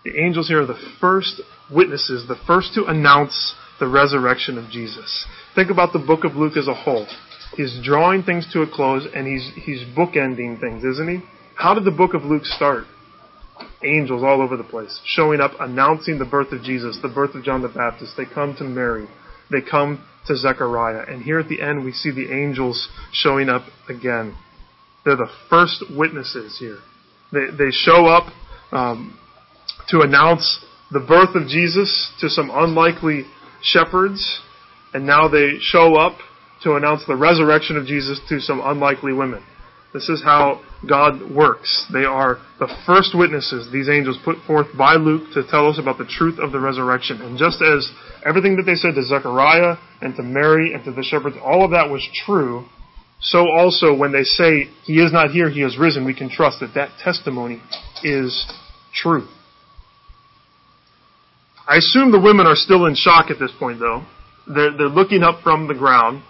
The 0.04 0.20
angels 0.20 0.48
here 0.48 0.62
are 0.62 0.66
the 0.66 0.80
first 1.02 1.42
witnesses, 1.74 2.28
the 2.28 2.40
first 2.46 2.74
to 2.76 2.86
announce 2.86 3.56
the 3.80 3.88
resurrection 3.88 4.58
of 4.58 4.70
Jesus. 4.70 5.26
Think 5.56 5.70
about 5.70 5.94
the 5.94 6.00
book 6.00 6.24
of 6.24 6.36
Luke 6.36 6.58
as 6.58 6.68
a 6.68 6.74
whole. 6.74 7.08
He's 7.56 7.80
drawing 7.84 8.24
things 8.24 8.48
to 8.54 8.62
a 8.62 8.68
close 8.70 9.08
and 9.14 9.28
he's, 9.28 9.52
he's 9.56 9.84
bookending 9.96 10.60
things, 10.60 10.84
isn't 10.84 11.10
he? 11.10 11.26
How 11.56 11.74
did 11.74 11.86
the 11.86 11.92
book 11.92 12.14
of 12.14 12.24
Luke 12.24 12.46
start? 12.46 12.86
Angels 13.84 14.24
all 14.24 14.42
over 14.42 14.56
the 14.56 14.64
place, 14.64 15.02
showing 15.06 15.42
up, 15.42 15.52
announcing 15.60 16.20
the 16.20 16.26
birth 16.26 16.52
of 16.52 16.62
Jesus, 16.64 17.00
the 17.02 17.10
birth 17.10 17.36
of 17.36 17.44
John 17.44 17.62
the 17.62 17.68
Baptist. 17.68 18.14
They 18.16 18.26
come 18.26 18.56
to 18.58 18.64
Mary. 18.64 19.08
They 19.52 19.62
come 19.62 20.06
to 20.28 20.36
Zechariah. 20.38 21.06
And 21.08 21.22
here 21.22 21.40
at 21.40 21.50
the 21.50 21.62
end, 21.62 21.84
we 21.84 21.92
see 21.92 22.12
the 22.12 22.32
angels 22.32 22.88
showing 23.12 23.50
up 23.50 23.64
again. 23.90 24.38
They're 25.04 25.18
the 25.18 25.32
first 25.50 25.84
witnesses 25.90 26.58
here. 26.60 26.80
They, 27.32 27.48
they 27.58 27.72
show 27.72 28.06
up 28.06 28.32
um, 28.72 29.18
to 29.90 30.02
announce 30.02 30.64
the 30.92 31.00
birth 31.00 31.36
of 31.36 31.48
Jesus 31.48 32.12
to 32.20 32.30
some 32.30 32.50
unlikely 32.54 33.26
shepherds, 33.62 34.42
and 34.94 35.06
now 35.06 35.28
they 35.28 35.58
show 35.60 35.96
up 35.96 36.18
to 36.64 36.76
announce 36.76 37.06
the 37.08 37.16
resurrection 37.16 37.78
of 37.78 37.86
Jesus 37.86 38.20
to 38.30 38.40
some 38.40 38.62
unlikely 38.64 39.14
women. 39.14 39.44
This 39.94 40.08
is 40.08 40.22
how 40.24 40.62
God 40.88 41.32
works. 41.34 41.88
They 41.92 42.06
are 42.06 42.38
the 42.60 42.70
first 42.86 43.18
witnesses 43.18 43.72
these 43.72 43.90
angels 43.90 44.20
put 44.24 44.38
forth 44.46 44.68
by 44.78 44.96
Luke 44.96 45.34
to 45.34 45.44
tell 45.50 45.68
us 45.68 45.80
about 45.80 45.98
the 45.98 46.06
truth 46.06 46.38
of 46.38 46.52
the 46.52 46.60
resurrection. 46.60 47.22
And 47.22 47.40
just 47.40 47.62
as 47.62 47.92
everything 48.24 48.56
that 48.58 48.64
they 48.64 48.76
said 48.76 48.94
to 48.96 49.04
Zechariah 49.04 49.78
and 50.02 50.16
to 50.16 50.22
Mary 50.22 50.74
and 50.74 50.84
to 50.86 50.92
the 50.92 51.02
shepherds, 51.02 51.38
all 51.44 51.66
of 51.66 51.72
that 51.72 51.90
was 51.90 52.08
true, 52.26 52.66
so 53.20 53.50
also 53.50 53.96
when 53.96 54.12
they 54.12 54.24
say, 54.24 54.70
He 54.84 55.02
is 55.02 55.12
not 55.12 55.32
here, 55.32 55.50
He 55.50 55.62
has 55.62 55.78
risen, 55.78 56.06
we 56.06 56.14
can 56.14 56.30
trust 56.30 56.60
that 56.60 56.76
that 56.76 56.92
testimony 57.04 57.62
is 58.04 58.46
true. 58.94 59.28
I 61.70 61.78
assume 61.78 62.12
the 62.12 62.20
women 62.20 62.48
are 62.48 62.56
still 62.56 62.88
in 62.88 62.96
shock 62.96 63.30
at 63.30 63.38
this 63.38 63.52
point, 63.60 63.80
though. 63.80 64.04
They're, 64.48 64.76
they're 64.76 64.88
looking 64.88 65.22
up 65.22 65.44
from 65.44 65.68
the 65.68 65.76
ground 65.76 66.24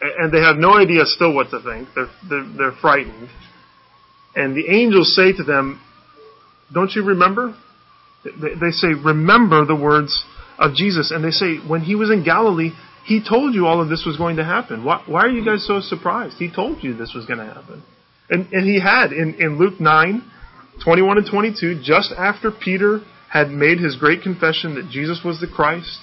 and 0.00 0.32
they 0.32 0.40
have 0.40 0.56
no 0.56 0.74
idea 0.78 1.04
still 1.06 1.34
what 1.34 1.50
to 1.50 1.60
think. 1.60 1.88
They're, 1.94 2.10
they're, 2.28 2.52
they're 2.56 2.78
frightened. 2.80 3.28
And 4.36 4.54
the 4.54 4.68
angels 4.70 5.16
say 5.16 5.32
to 5.32 5.42
them, 5.42 5.80
Don't 6.72 6.92
you 6.94 7.02
remember? 7.02 7.56
They, 8.24 8.70
say, 8.70 8.88
Remember 8.88 9.64
the 9.64 9.74
words 9.74 10.24
of 10.58 10.74
Jesus. 10.74 11.10
And 11.10 11.24
they 11.24 11.30
say, 11.30 11.56
When 11.66 11.80
he 11.80 11.94
was 11.94 12.10
in 12.10 12.24
Galilee, 12.24 12.70
he 13.04 13.22
told 13.26 13.54
you 13.54 13.66
all 13.66 13.80
of 13.80 13.88
this 13.88 14.04
was 14.06 14.16
going 14.16 14.36
to 14.36 14.44
happen. 14.44 14.84
Why, 14.84 15.02
why 15.06 15.22
are 15.22 15.30
you 15.30 15.44
guys 15.44 15.66
so 15.66 15.80
surprised? 15.80 16.36
He 16.38 16.52
told 16.52 16.82
you 16.82 16.94
this 16.94 17.12
was 17.14 17.24
going 17.26 17.38
to 17.38 17.46
happen. 17.46 17.82
And, 18.28 18.52
and 18.52 18.66
he 18.66 18.80
had 18.80 19.12
in, 19.12 19.34
in 19.40 19.58
Luke 19.58 19.80
9, 19.80 20.22
21 20.84 21.18
and 21.18 21.26
22, 21.30 21.80
just 21.82 22.12
after 22.16 22.50
Peter 22.50 23.00
had 23.30 23.50
made 23.50 23.78
his 23.78 23.96
great 23.96 24.22
confession 24.22 24.74
that 24.74 24.88
Jesus 24.90 25.20
was 25.24 25.40
the 25.40 25.46
Christ, 25.46 25.98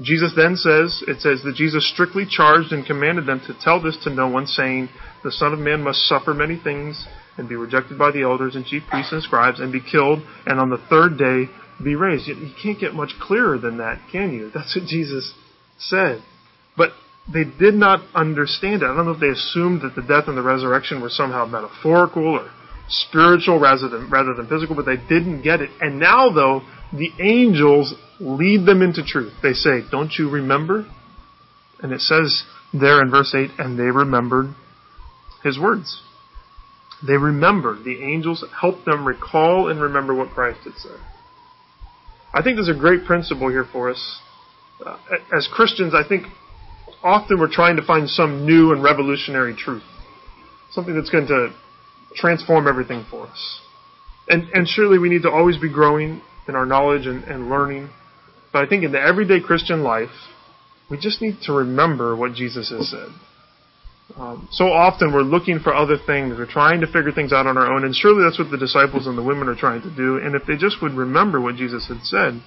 Jesus 0.00 0.32
then 0.36 0.56
says, 0.56 1.02
it 1.08 1.20
says 1.20 1.42
that 1.42 1.56
Jesus 1.56 1.90
strictly 1.92 2.24
charged 2.28 2.72
and 2.72 2.86
commanded 2.86 3.26
them 3.26 3.40
to 3.46 3.54
tell 3.60 3.82
this 3.82 3.96
to 4.04 4.10
no 4.10 4.28
one, 4.28 4.46
saying, 4.46 4.88
The 5.24 5.32
Son 5.32 5.52
of 5.52 5.58
Man 5.58 5.82
must 5.82 6.06
suffer 6.06 6.32
many 6.32 6.56
things 6.56 7.06
and 7.36 7.48
be 7.48 7.56
rejected 7.56 7.98
by 7.98 8.12
the 8.12 8.22
elders 8.22 8.54
and 8.54 8.64
chief 8.64 8.82
priests 8.88 9.12
and 9.12 9.22
scribes 9.22 9.60
and 9.60 9.72
be 9.72 9.80
killed 9.80 10.20
and 10.46 10.60
on 10.60 10.70
the 10.70 10.84
third 10.88 11.18
day 11.18 11.50
be 11.82 11.94
raised. 11.94 12.28
You 12.28 12.52
can't 12.60 12.78
get 12.78 12.94
much 12.94 13.12
clearer 13.20 13.58
than 13.58 13.78
that, 13.78 14.00
can 14.10 14.32
you? 14.32 14.50
That's 14.52 14.76
what 14.76 14.86
Jesus 14.86 15.34
said. 15.78 16.22
But 16.76 16.90
they 17.32 17.44
did 17.44 17.74
not 17.74 18.00
understand 18.14 18.82
it. 18.82 18.86
I 18.86 18.96
don't 18.96 19.06
know 19.06 19.12
if 19.12 19.20
they 19.20 19.28
assumed 19.28 19.82
that 19.82 19.94
the 19.94 20.02
death 20.02 20.28
and 20.28 20.36
the 20.36 20.42
resurrection 20.42 21.00
were 21.00 21.10
somehow 21.10 21.44
metaphorical 21.46 22.26
or 22.38 22.50
spiritual 22.88 23.60
rather 23.60 23.88
than, 23.88 24.10
rather 24.10 24.34
than 24.34 24.48
physical, 24.48 24.74
but 24.74 24.86
they 24.86 24.96
didn't 24.96 25.42
get 25.42 25.60
it. 25.60 25.70
And 25.80 25.98
now, 25.98 26.30
though, 26.30 26.62
the 26.92 27.10
angels 27.20 27.94
lead 28.20 28.66
them 28.66 28.82
into 28.82 29.04
truth. 29.04 29.32
They 29.42 29.52
say, 29.52 29.82
Don't 29.90 30.12
you 30.18 30.30
remember? 30.30 30.86
And 31.80 31.92
it 31.92 32.00
says 32.00 32.44
there 32.72 33.00
in 33.02 33.10
verse 33.10 33.34
8, 33.34 33.50
and 33.58 33.78
they 33.78 33.84
remembered 33.84 34.54
his 35.44 35.58
words. 35.58 36.02
They 37.06 37.16
remembered. 37.16 37.84
The 37.84 38.02
angels 38.02 38.44
helped 38.60 38.84
them 38.84 39.06
recall 39.06 39.68
and 39.68 39.80
remember 39.80 40.14
what 40.14 40.30
Christ 40.30 40.60
had 40.64 40.74
said. 40.74 40.98
I 42.34 42.42
think 42.42 42.56
there's 42.56 42.68
a 42.68 42.78
great 42.78 43.04
principle 43.04 43.48
here 43.48 43.64
for 43.70 43.90
us. 43.90 44.18
Uh, 44.84 44.96
as 45.36 45.48
Christians, 45.50 45.94
I 45.94 46.06
think 46.06 46.24
often 47.02 47.38
we're 47.38 47.52
trying 47.52 47.76
to 47.76 47.82
find 47.82 48.08
some 48.08 48.44
new 48.44 48.72
and 48.72 48.82
revolutionary 48.82 49.54
truth. 49.54 49.84
Something 50.70 50.94
that's 50.94 51.10
going 51.10 51.28
to 51.28 51.54
transform 52.14 52.66
everything 52.66 53.04
for 53.10 53.26
us. 53.26 53.60
And, 54.28 54.48
and 54.50 54.68
surely 54.68 54.98
we 54.98 55.08
need 55.08 55.22
to 55.22 55.30
always 55.30 55.56
be 55.56 55.72
growing 55.72 56.20
in 56.46 56.54
our 56.54 56.66
knowledge 56.66 57.06
and, 57.06 57.24
and 57.24 57.48
learning. 57.48 57.90
But 58.52 58.64
I 58.64 58.68
think 58.68 58.84
in 58.84 58.92
the 58.92 59.00
everyday 59.00 59.40
Christian 59.40 59.82
life, 59.82 60.10
we 60.90 60.98
just 60.98 61.20
need 61.20 61.36
to 61.42 61.52
remember 61.52 62.16
what 62.16 62.34
Jesus 62.34 62.70
has 62.70 62.90
said. 62.90 63.08
Um, 64.16 64.48
so 64.50 64.66
often 64.72 65.12
we're 65.12 65.20
looking 65.20 65.58
for 65.58 65.74
other 65.74 65.96
things. 65.98 66.36
We're 66.38 66.50
trying 66.50 66.80
to 66.80 66.86
figure 66.86 67.12
things 67.12 67.32
out 67.32 67.46
on 67.46 67.58
our 67.58 67.70
own, 67.70 67.84
and 67.84 67.94
surely 67.94 68.24
that's 68.24 68.38
what 68.38 68.50
the 68.50 68.56
disciples 68.56 69.06
and 69.06 69.18
the 69.18 69.22
women 69.22 69.48
are 69.48 69.54
trying 69.54 69.82
to 69.82 69.94
do. 69.94 70.16
And 70.16 70.34
if 70.34 70.46
they 70.46 70.56
just 70.56 70.80
would 70.80 70.92
remember 70.92 71.40
what 71.40 71.56
Jesus 71.56 71.88
had 71.88 72.02
said, 72.02 72.42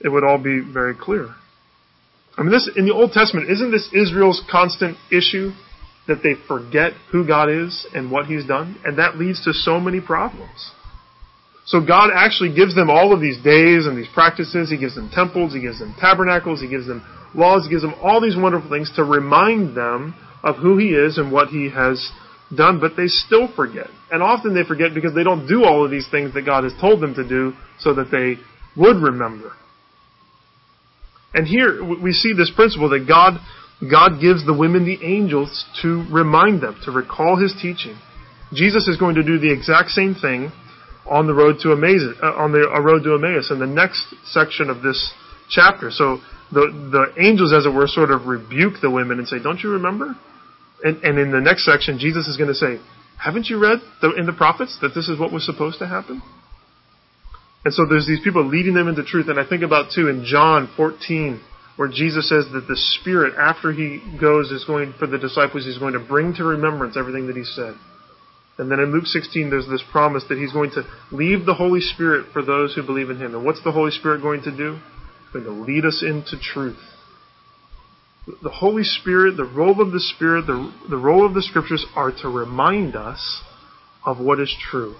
it 0.00 0.10
would 0.10 0.22
all 0.22 0.38
be 0.38 0.60
very 0.60 0.94
clear. 0.94 1.34
I 2.36 2.42
mean, 2.42 2.50
this 2.50 2.68
in 2.76 2.86
the 2.86 2.94
Old 2.94 3.12
Testament 3.12 3.50
isn't 3.50 3.70
this 3.70 3.88
Israel's 3.92 4.42
constant 4.50 4.96
issue 5.10 5.52
that 6.08 6.22
they 6.22 6.34
forget 6.48 6.92
who 7.10 7.26
God 7.26 7.48
is 7.48 7.86
and 7.94 8.10
what 8.10 8.26
He's 8.26 8.46
done, 8.46 8.80
and 8.84 8.98
that 8.98 9.16
leads 9.16 9.44
to 9.44 9.52
so 9.52 9.78
many 9.78 10.00
problems. 10.00 10.72
So 11.64 11.80
God 11.80 12.10
actually 12.14 12.54
gives 12.54 12.74
them 12.74 12.90
all 12.90 13.12
of 13.14 13.20
these 13.20 13.36
days 13.42 13.86
and 13.86 13.96
these 13.96 14.10
practices. 14.12 14.70
He 14.70 14.76
gives 14.76 14.96
them 14.96 15.10
temples, 15.14 15.54
He 15.54 15.60
gives 15.60 15.78
them 15.78 15.94
tabernacles, 16.00 16.60
He 16.60 16.68
gives 16.68 16.86
them 16.86 17.06
laws, 17.34 17.64
He 17.64 17.70
gives 17.70 17.82
them 17.82 17.94
all 18.02 18.20
these 18.20 18.36
wonderful 18.36 18.68
things 18.68 18.90
to 18.96 19.04
remind 19.04 19.76
them 19.76 20.14
of 20.42 20.56
who 20.56 20.76
He 20.76 20.88
is 20.88 21.18
and 21.18 21.30
what 21.30 21.48
He 21.48 21.70
has 21.70 22.10
done, 22.56 22.80
but 22.80 22.92
they 22.96 23.06
still 23.06 23.48
forget. 23.54 23.86
And 24.10 24.22
often 24.22 24.54
they 24.54 24.64
forget 24.64 24.94
because 24.94 25.14
they 25.14 25.22
don't 25.22 25.46
do 25.46 25.64
all 25.64 25.84
of 25.84 25.90
these 25.90 26.08
things 26.10 26.34
that 26.34 26.42
God 26.42 26.64
has 26.64 26.72
told 26.80 27.00
them 27.00 27.14
to 27.14 27.26
do 27.26 27.52
so 27.78 27.94
that 27.94 28.10
they 28.10 28.42
would 28.76 28.96
remember. 28.96 29.52
And 31.34 31.46
here 31.46 31.82
we 31.82 32.12
see 32.12 32.34
this 32.34 32.52
principle 32.54 32.90
that 32.90 33.06
God, 33.08 33.38
God 33.80 34.20
gives 34.20 34.46
the 34.46 34.54
women 34.54 34.84
the 34.84 35.02
angels 35.04 35.64
to 35.82 36.06
remind 36.10 36.62
them, 36.62 36.80
to 36.84 36.90
recall 36.90 37.36
His 37.36 37.54
teaching. 37.60 37.98
Jesus 38.52 38.86
is 38.86 38.96
going 38.96 39.16
to 39.16 39.22
do 39.22 39.38
the 39.38 39.52
exact 39.52 39.90
same 39.90 40.14
thing 40.14 40.52
on 41.06 41.26
the 41.26 41.34
road 41.34 41.56
to 41.62 41.72
Emmaus, 41.72 42.02
uh, 42.22 42.32
on 42.34 42.52
the 42.52 42.60
road 42.80 43.02
to 43.02 43.14
Emmaus 43.14 43.50
in 43.50 43.58
the 43.58 43.66
next 43.66 44.14
section 44.24 44.70
of 44.70 44.82
this 44.82 45.12
chapter. 45.48 45.90
So 45.90 46.18
the 46.52 46.70
the 46.92 47.22
angels, 47.22 47.52
as 47.52 47.66
it 47.66 47.74
were, 47.74 47.86
sort 47.86 48.10
of 48.10 48.26
rebuke 48.26 48.74
the 48.80 48.90
women 48.90 49.18
and 49.18 49.26
say, 49.26 49.38
"Don't 49.42 49.60
you 49.62 49.70
remember?" 49.70 50.14
And, 50.84 51.02
and 51.02 51.18
in 51.18 51.30
the 51.30 51.40
next 51.40 51.64
section, 51.64 51.98
Jesus 51.98 52.28
is 52.28 52.36
going 52.36 52.48
to 52.48 52.54
say, 52.54 52.78
"Haven't 53.18 53.46
you 53.46 53.58
read 53.58 53.78
the, 54.00 54.12
in 54.14 54.26
the 54.26 54.32
prophets 54.32 54.78
that 54.82 54.94
this 54.94 55.08
is 55.08 55.18
what 55.18 55.32
was 55.32 55.44
supposed 55.44 55.78
to 55.80 55.86
happen?" 55.86 56.22
And 57.64 57.72
so 57.72 57.86
there's 57.86 58.06
these 58.06 58.20
people 58.22 58.44
leading 58.44 58.74
them 58.74 58.88
into 58.88 59.04
truth. 59.04 59.28
And 59.28 59.38
I 59.38 59.46
think 59.48 59.62
about 59.62 59.92
too 59.94 60.08
in 60.08 60.24
John 60.24 60.68
14, 60.76 61.40
where 61.76 61.88
Jesus 61.88 62.28
says 62.28 62.44
that 62.52 62.66
the 62.68 62.76
Spirit, 62.76 63.34
after 63.38 63.72
He 63.72 64.00
goes, 64.20 64.50
is 64.50 64.64
going 64.64 64.94
for 64.98 65.06
the 65.06 65.18
disciples, 65.18 65.64
He's 65.64 65.78
going 65.78 65.94
to 65.94 66.00
bring 66.00 66.34
to 66.34 66.44
remembrance 66.44 66.96
everything 66.96 67.26
that 67.28 67.36
He 67.36 67.44
said. 67.44 67.74
And 68.58 68.70
then 68.70 68.80
in 68.80 68.92
Luke 68.92 69.06
16, 69.06 69.50
there's 69.50 69.66
this 69.68 69.82
promise 69.90 70.24
that 70.28 70.38
he's 70.38 70.52
going 70.52 70.70
to 70.72 70.84
leave 71.10 71.46
the 71.46 71.54
Holy 71.54 71.80
Spirit 71.80 72.26
for 72.32 72.44
those 72.44 72.74
who 72.74 72.82
believe 72.84 73.10
in 73.10 73.16
him. 73.16 73.34
And 73.34 73.44
what's 73.44 73.62
the 73.64 73.72
Holy 73.72 73.90
Spirit 73.90 74.20
going 74.20 74.42
to 74.42 74.54
do? 74.54 74.78
Going 75.32 75.44
to 75.46 75.50
lead 75.50 75.86
us 75.86 76.04
into 76.06 76.38
truth. 76.38 76.78
The 78.42 78.50
Holy 78.50 78.84
Spirit, 78.84 79.36
the 79.36 79.44
role 79.44 79.80
of 79.80 79.90
the 79.90 80.00
Spirit, 80.00 80.46
the, 80.46 80.72
the 80.88 80.96
role 80.96 81.26
of 81.26 81.34
the 81.34 81.42
Scriptures 81.42 81.84
are 81.96 82.12
to 82.22 82.28
remind 82.28 82.94
us 82.94 83.42
of 84.04 84.20
what 84.20 84.38
is 84.38 84.54
true. 84.70 84.94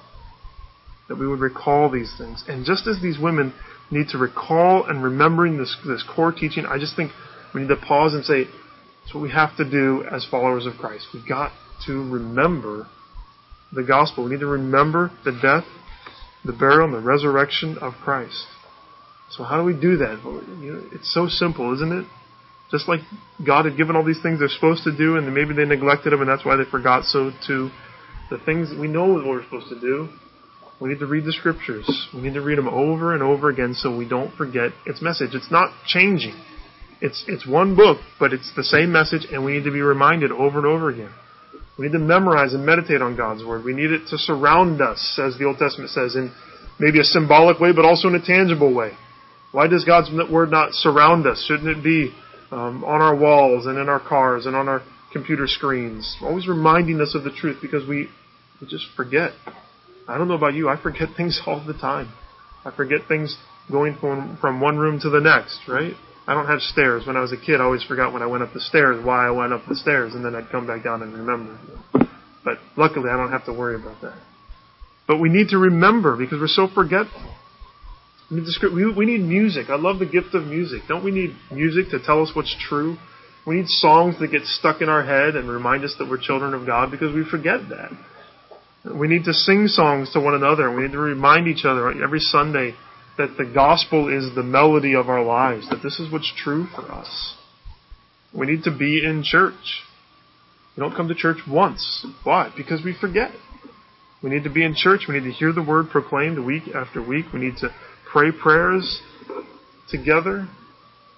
That 1.08 1.18
we 1.18 1.28
would 1.28 1.40
recall 1.40 1.90
these 1.90 2.12
things. 2.16 2.42
And 2.48 2.64
just 2.64 2.86
as 2.86 3.00
these 3.02 3.18
women 3.18 3.52
need 3.92 4.08
to 4.08 4.18
recall 4.18 4.86
and 4.86 5.02
remembering 5.02 5.58
this, 5.58 5.76
this 5.86 6.02
core 6.02 6.32
teaching, 6.32 6.64
I 6.66 6.78
just 6.78 6.96
think 6.96 7.12
we 7.54 7.60
need 7.60 7.68
to 7.68 7.76
pause 7.76 8.14
and 8.14 8.24
say, 8.24 8.46
it's 9.04 9.14
what 9.14 9.20
we 9.20 9.30
have 9.30 9.56
to 9.58 9.68
do 9.68 10.04
as 10.10 10.26
followers 10.30 10.66
of 10.66 10.74
Christ. 10.78 11.08
We've 11.12 11.28
got 11.28 11.52
to 11.86 11.92
remember 11.92 12.88
the 13.72 13.82
gospel. 13.82 14.24
We 14.24 14.30
need 14.30 14.40
to 14.40 14.46
remember 14.46 15.10
the 15.24 15.32
death, 15.32 15.64
the 16.44 16.52
burial, 16.52 16.84
and 16.84 16.94
the 16.94 17.00
resurrection 17.00 17.78
of 17.78 17.94
Christ. 18.02 18.46
So 19.30 19.44
how 19.44 19.56
do 19.56 19.64
we 19.64 19.74
do 19.74 19.96
that? 19.98 20.20
It's 20.92 21.12
so 21.12 21.26
simple, 21.28 21.74
isn't 21.74 21.92
it? 21.92 22.06
Just 22.70 22.88
like 22.88 23.00
God 23.44 23.66
had 23.66 23.76
given 23.76 23.96
all 23.96 24.04
these 24.04 24.22
things 24.22 24.38
they're 24.38 24.48
supposed 24.48 24.84
to 24.84 24.96
do, 24.96 25.16
and 25.16 25.34
maybe 25.34 25.52
they 25.52 25.64
neglected 25.64 26.12
them, 26.12 26.20
and 26.20 26.30
that's 26.30 26.44
why 26.44 26.56
they 26.56 26.64
forgot. 26.64 27.04
So 27.04 27.30
to 27.48 27.70
the 28.30 28.38
things 28.38 28.70
we 28.78 28.88
know 28.88 29.12
what 29.12 29.26
we're 29.26 29.44
supposed 29.44 29.68
to 29.68 29.80
do, 29.80 30.08
we 30.82 30.88
need 30.88 30.98
to 30.98 31.06
read 31.06 31.24
the 31.24 31.32
scriptures. 31.32 32.08
We 32.12 32.22
need 32.22 32.34
to 32.34 32.40
read 32.40 32.58
them 32.58 32.66
over 32.66 33.14
and 33.14 33.22
over 33.22 33.48
again 33.48 33.72
so 33.72 33.96
we 33.96 34.08
don't 34.08 34.34
forget 34.34 34.72
its 34.84 35.00
message. 35.00 35.30
It's 35.32 35.50
not 35.50 35.70
changing. 35.86 36.34
It's 37.00 37.22
it's 37.28 37.46
one 37.46 37.76
book, 37.76 37.98
but 38.18 38.32
it's 38.32 38.50
the 38.56 38.64
same 38.64 38.90
message, 38.90 39.28
and 39.30 39.44
we 39.44 39.52
need 39.52 39.62
to 39.62 39.70
be 39.70 39.80
reminded 39.80 40.32
over 40.32 40.58
and 40.58 40.66
over 40.66 40.90
again. 40.90 41.12
We 41.78 41.86
need 41.86 41.92
to 41.92 42.00
memorize 42.00 42.52
and 42.52 42.66
meditate 42.66 43.00
on 43.00 43.16
God's 43.16 43.44
Word. 43.44 43.64
We 43.64 43.74
need 43.74 43.92
it 43.92 44.08
to 44.08 44.18
surround 44.18 44.82
us, 44.82 45.20
as 45.22 45.38
the 45.38 45.44
Old 45.44 45.58
Testament 45.58 45.90
says 45.90 46.16
in 46.16 46.32
maybe 46.80 46.98
a 46.98 47.04
symbolic 47.04 47.60
way, 47.60 47.72
but 47.72 47.84
also 47.84 48.08
in 48.08 48.16
a 48.16 48.24
tangible 48.24 48.74
way. 48.74 48.90
Why 49.52 49.68
does 49.68 49.84
God's 49.84 50.10
word 50.30 50.50
not 50.50 50.72
surround 50.72 51.28
us? 51.28 51.44
Shouldn't 51.46 51.78
it 51.78 51.84
be 51.84 52.12
um, 52.50 52.82
on 52.84 53.00
our 53.00 53.14
walls 53.14 53.66
and 53.66 53.78
in 53.78 53.88
our 53.88 54.00
cars 54.00 54.46
and 54.46 54.56
on 54.56 54.66
our 54.66 54.82
computer 55.12 55.46
screens? 55.46 56.16
Always 56.22 56.48
reminding 56.48 57.00
us 57.00 57.14
of 57.14 57.22
the 57.22 57.30
truth 57.30 57.58
because 57.62 57.86
we, 57.86 58.08
we 58.60 58.66
just 58.66 58.86
forget. 58.96 59.30
I 60.08 60.18
don't 60.18 60.28
know 60.28 60.34
about 60.34 60.54
you, 60.54 60.68
I 60.68 60.80
forget 60.80 61.08
things 61.16 61.40
all 61.46 61.64
the 61.64 61.74
time. 61.74 62.12
I 62.64 62.70
forget 62.70 63.00
things 63.08 63.36
going 63.70 63.96
from, 64.00 64.38
from 64.40 64.60
one 64.60 64.76
room 64.78 65.00
to 65.00 65.10
the 65.10 65.20
next, 65.20 65.60
right? 65.68 65.94
I 66.26 66.34
don't 66.34 66.46
have 66.46 66.60
stairs. 66.60 67.06
When 67.06 67.16
I 67.16 67.20
was 67.20 67.32
a 67.32 67.36
kid, 67.36 67.60
I 67.60 67.64
always 67.64 67.82
forgot 67.82 68.12
when 68.12 68.22
I 68.22 68.26
went 68.26 68.44
up 68.44 68.52
the 68.52 68.60
stairs 68.60 69.04
why 69.04 69.26
I 69.26 69.30
went 69.30 69.52
up 69.52 69.62
the 69.68 69.74
stairs, 69.74 70.14
and 70.14 70.24
then 70.24 70.34
I'd 70.34 70.50
come 70.50 70.66
back 70.66 70.84
down 70.84 71.02
and 71.02 71.12
remember. 71.12 71.58
But 72.44 72.58
luckily, 72.76 73.10
I 73.10 73.16
don't 73.16 73.32
have 73.32 73.44
to 73.46 73.52
worry 73.52 73.74
about 73.74 74.00
that. 74.02 74.18
But 75.08 75.18
we 75.18 75.28
need 75.28 75.48
to 75.48 75.58
remember 75.58 76.16
because 76.16 76.40
we're 76.40 76.46
so 76.46 76.68
forgetful. 76.72 77.34
We 78.30 78.40
need, 78.40 78.46
we, 78.72 78.92
we 78.92 79.06
need 79.06 79.20
music. 79.20 79.68
I 79.68 79.76
love 79.76 79.98
the 79.98 80.06
gift 80.06 80.34
of 80.34 80.44
music. 80.44 80.82
Don't 80.88 81.04
we 81.04 81.10
need 81.10 81.34
music 81.50 81.90
to 81.90 82.02
tell 82.02 82.22
us 82.22 82.30
what's 82.34 82.54
true? 82.68 82.96
We 83.46 83.56
need 83.56 83.68
songs 83.68 84.18
that 84.20 84.28
get 84.28 84.42
stuck 84.44 84.80
in 84.80 84.88
our 84.88 85.04
head 85.04 85.34
and 85.34 85.50
remind 85.50 85.84
us 85.84 85.96
that 85.98 86.08
we're 86.08 86.18
children 86.18 86.54
of 86.54 86.64
God 86.64 86.92
because 86.92 87.12
we 87.12 87.24
forget 87.28 87.68
that. 87.70 87.90
We 88.84 89.06
need 89.06 89.24
to 89.24 89.32
sing 89.32 89.68
songs 89.68 90.12
to 90.12 90.20
one 90.20 90.34
another. 90.34 90.74
We 90.74 90.82
need 90.82 90.92
to 90.92 90.98
remind 90.98 91.46
each 91.46 91.64
other 91.64 91.90
every 92.02 92.18
Sunday 92.18 92.74
that 93.16 93.36
the 93.36 93.44
gospel 93.44 94.08
is 94.08 94.34
the 94.34 94.42
melody 94.42 94.94
of 94.94 95.08
our 95.08 95.22
lives, 95.22 95.68
that 95.70 95.82
this 95.82 96.00
is 96.00 96.10
what's 96.10 96.32
true 96.36 96.66
for 96.74 96.90
us. 96.90 97.36
We 98.34 98.46
need 98.46 98.64
to 98.64 98.76
be 98.76 99.04
in 99.04 99.22
church. 99.22 99.82
We 100.76 100.80
don't 100.80 100.96
come 100.96 101.08
to 101.08 101.14
church 101.14 101.38
once. 101.46 102.06
Why? 102.24 102.50
Because 102.56 102.82
we 102.84 102.96
forget. 102.98 103.30
We 104.22 104.30
need 104.30 104.44
to 104.44 104.50
be 104.50 104.64
in 104.64 104.74
church. 104.74 105.02
We 105.08 105.14
need 105.18 105.24
to 105.24 105.32
hear 105.32 105.52
the 105.52 105.62
word 105.62 105.90
proclaimed 105.90 106.38
week 106.38 106.62
after 106.74 107.06
week. 107.06 107.26
We 107.32 107.40
need 107.40 107.56
to 107.58 107.68
pray 108.10 108.30
prayers 108.32 109.02
together. 109.90 110.48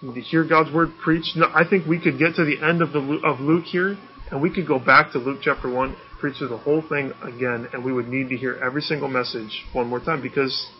We 0.02 0.08
need 0.08 0.14
to 0.16 0.20
hear 0.22 0.46
God's 0.46 0.74
word 0.74 0.88
preached. 1.02 1.38
I 1.54 1.62
think 1.68 1.86
we 1.86 2.00
could 2.00 2.18
get 2.18 2.34
to 2.36 2.44
the 2.44 2.62
end 2.66 2.82
of 2.82 2.92
the 2.92 3.20
of 3.24 3.40
Luke 3.40 3.64
here, 3.64 3.96
and 4.30 4.42
we 4.42 4.52
could 4.52 4.66
go 4.66 4.78
back 4.78 5.12
to 5.12 5.18
Luke 5.18 5.40
chapter 5.42 5.72
one, 5.72 5.96
preach 6.24 6.38
through 6.38 6.48
the 6.48 6.56
whole 6.56 6.80
thing 6.88 7.12
again, 7.22 7.68
and 7.74 7.84
we 7.84 7.92
would 7.92 8.08
need 8.08 8.30
to 8.30 8.36
hear 8.38 8.58
every 8.64 8.80
single 8.80 9.08
message 9.08 9.62
one 9.74 9.86
more 9.86 10.00
time 10.00 10.22
because 10.22 10.70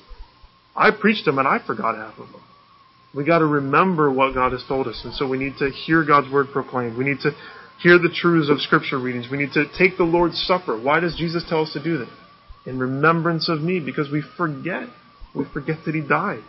I 0.74 0.90
preached 0.90 1.26
them 1.26 1.38
and 1.38 1.46
I 1.46 1.58
forgot 1.66 1.96
half 1.96 2.18
of 2.18 2.32
them. 2.32 2.42
We 3.14 3.26
got 3.26 3.40
to 3.40 3.44
remember 3.44 4.10
what 4.10 4.32
God 4.32 4.52
has 4.52 4.64
told 4.66 4.86
us, 4.86 5.02
and 5.04 5.12
so 5.12 5.28
we 5.28 5.36
need 5.36 5.58
to 5.58 5.68
hear 5.68 6.02
God's 6.02 6.32
word 6.32 6.46
proclaimed. 6.50 6.96
We 6.96 7.04
need 7.04 7.20
to 7.24 7.32
hear 7.82 7.98
the 7.98 8.08
truths 8.08 8.48
of 8.48 8.62
scripture 8.62 8.98
readings. 8.98 9.26
We 9.30 9.36
need 9.36 9.52
to 9.52 9.66
take 9.76 9.98
the 9.98 10.04
Lord's 10.04 10.38
Supper. 10.38 10.80
Why 10.80 11.00
does 11.00 11.14
Jesus 11.14 11.44
tell 11.46 11.60
us 11.60 11.74
to 11.74 11.84
do 11.84 11.98
that? 11.98 12.08
In 12.64 12.78
remembrance 12.78 13.50
of 13.50 13.60
me, 13.60 13.80
because 13.80 14.10
we 14.10 14.22
forget. 14.38 14.88
We 15.34 15.44
forget 15.52 15.76
that 15.84 15.94
He 15.94 16.00
died. 16.00 16.42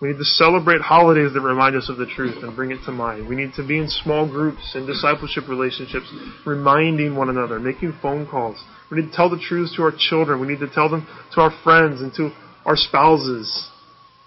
We 0.00 0.08
need 0.08 0.18
to 0.18 0.24
celebrate 0.24 0.80
holidays 0.80 1.32
that 1.34 1.40
remind 1.40 1.74
us 1.74 1.88
of 1.88 1.96
the 1.96 2.06
truth 2.06 2.42
and 2.42 2.54
bring 2.54 2.70
it 2.70 2.78
to 2.86 2.92
mind. 2.92 3.28
We 3.28 3.34
need 3.34 3.54
to 3.54 3.66
be 3.66 3.78
in 3.78 3.88
small 3.88 4.28
groups 4.28 4.72
and 4.74 4.86
discipleship 4.86 5.48
relationships, 5.48 6.06
reminding 6.46 7.16
one 7.16 7.28
another, 7.28 7.58
making 7.58 7.98
phone 8.00 8.24
calls. 8.24 8.62
We 8.90 9.00
need 9.00 9.10
to 9.10 9.16
tell 9.16 9.28
the 9.28 9.40
truths 9.40 9.74
to 9.76 9.82
our 9.82 9.92
children. 9.96 10.40
We 10.40 10.46
need 10.46 10.60
to 10.60 10.72
tell 10.72 10.88
them 10.88 11.06
to 11.34 11.40
our 11.40 11.50
friends 11.64 12.00
and 12.00 12.12
to 12.14 12.30
our 12.64 12.76
spouses. 12.76 13.68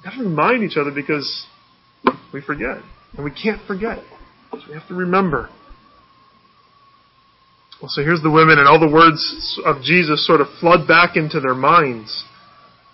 We 0.03 0.09
have 0.09 0.19
to 0.19 0.25
remind 0.27 0.63
each 0.63 0.77
other 0.77 0.91
because 0.91 1.45
we 2.33 2.41
forget. 2.41 2.77
And 3.15 3.23
we 3.23 3.31
can't 3.31 3.65
forget. 3.65 3.99
So 4.51 4.59
we 4.67 4.73
have 4.73 4.87
to 4.89 4.93
remember. 4.93 5.49
Well, 7.81 7.89
so 7.89 8.03
here's 8.03 8.21
the 8.21 8.29
women, 8.29 8.59
and 8.59 8.67
all 8.67 8.79
the 8.79 8.91
words 8.91 9.59
of 9.65 9.81
Jesus 9.81 10.27
sort 10.27 10.41
of 10.41 10.47
flood 10.59 10.87
back 10.87 11.15
into 11.15 11.39
their 11.39 11.55
minds. 11.55 12.25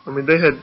I 0.06 0.12
mean, 0.12 0.26
they 0.26 0.40
had 0.40 0.62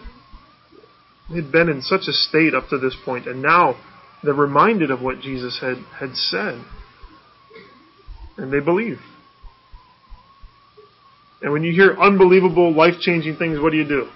they'd 1.35 1.53
been 1.53 1.69
in 1.69 1.83
such 1.83 2.03
a 2.09 2.12
state 2.12 2.55
up 2.55 2.69
to 2.69 2.79
this 2.79 2.97
point, 3.05 3.26
and 3.26 3.43
now 3.43 3.76
they're 4.23 4.35
reminded 4.35 4.91
of 4.91 5.03
what 5.03 5.21
Jesus 5.21 5.59
had, 5.61 5.76
had 5.99 6.14
said. 6.14 6.64
And 8.37 8.53
they 8.53 8.61
believe. 8.61 8.99
And 11.42 11.53
when 11.53 11.62
you 11.62 11.73
hear 11.73 11.94
unbelievable, 12.01 12.75
life 12.75 12.94
changing 13.01 13.37
things, 13.37 13.61
what 13.61 13.70
do 13.70 13.77
you 13.77 13.87
do? 13.87 14.09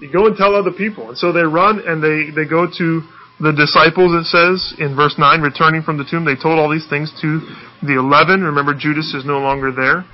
You 0.00 0.12
go 0.12 0.26
and 0.26 0.36
tell 0.36 0.54
other 0.54 0.72
people. 0.72 1.08
And 1.08 1.16
so 1.16 1.32
they 1.32 1.42
run 1.42 1.80
and 1.86 2.02
they, 2.02 2.34
they 2.34 2.48
go 2.48 2.66
to 2.66 3.02
the 3.38 3.52
disciples, 3.52 4.12
it 4.12 4.26
says 4.28 4.74
in 4.78 4.96
verse 4.96 5.14
9, 5.16 5.40
returning 5.40 5.82
from 5.82 5.96
the 5.96 6.04
tomb. 6.04 6.24
They 6.24 6.34
told 6.34 6.58
all 6.58 6.70
these 6.70 6.88
things 6.90 7.10
to 7.22 7.40
the 7.82 7.96
eleven. 7.96 8.42
Remember, 8.42 8.74
Judas 8.74 9.14
is 9.14 9.24
no 9.24 9.38
longer 9.38 9.72
there. 9.72 10.04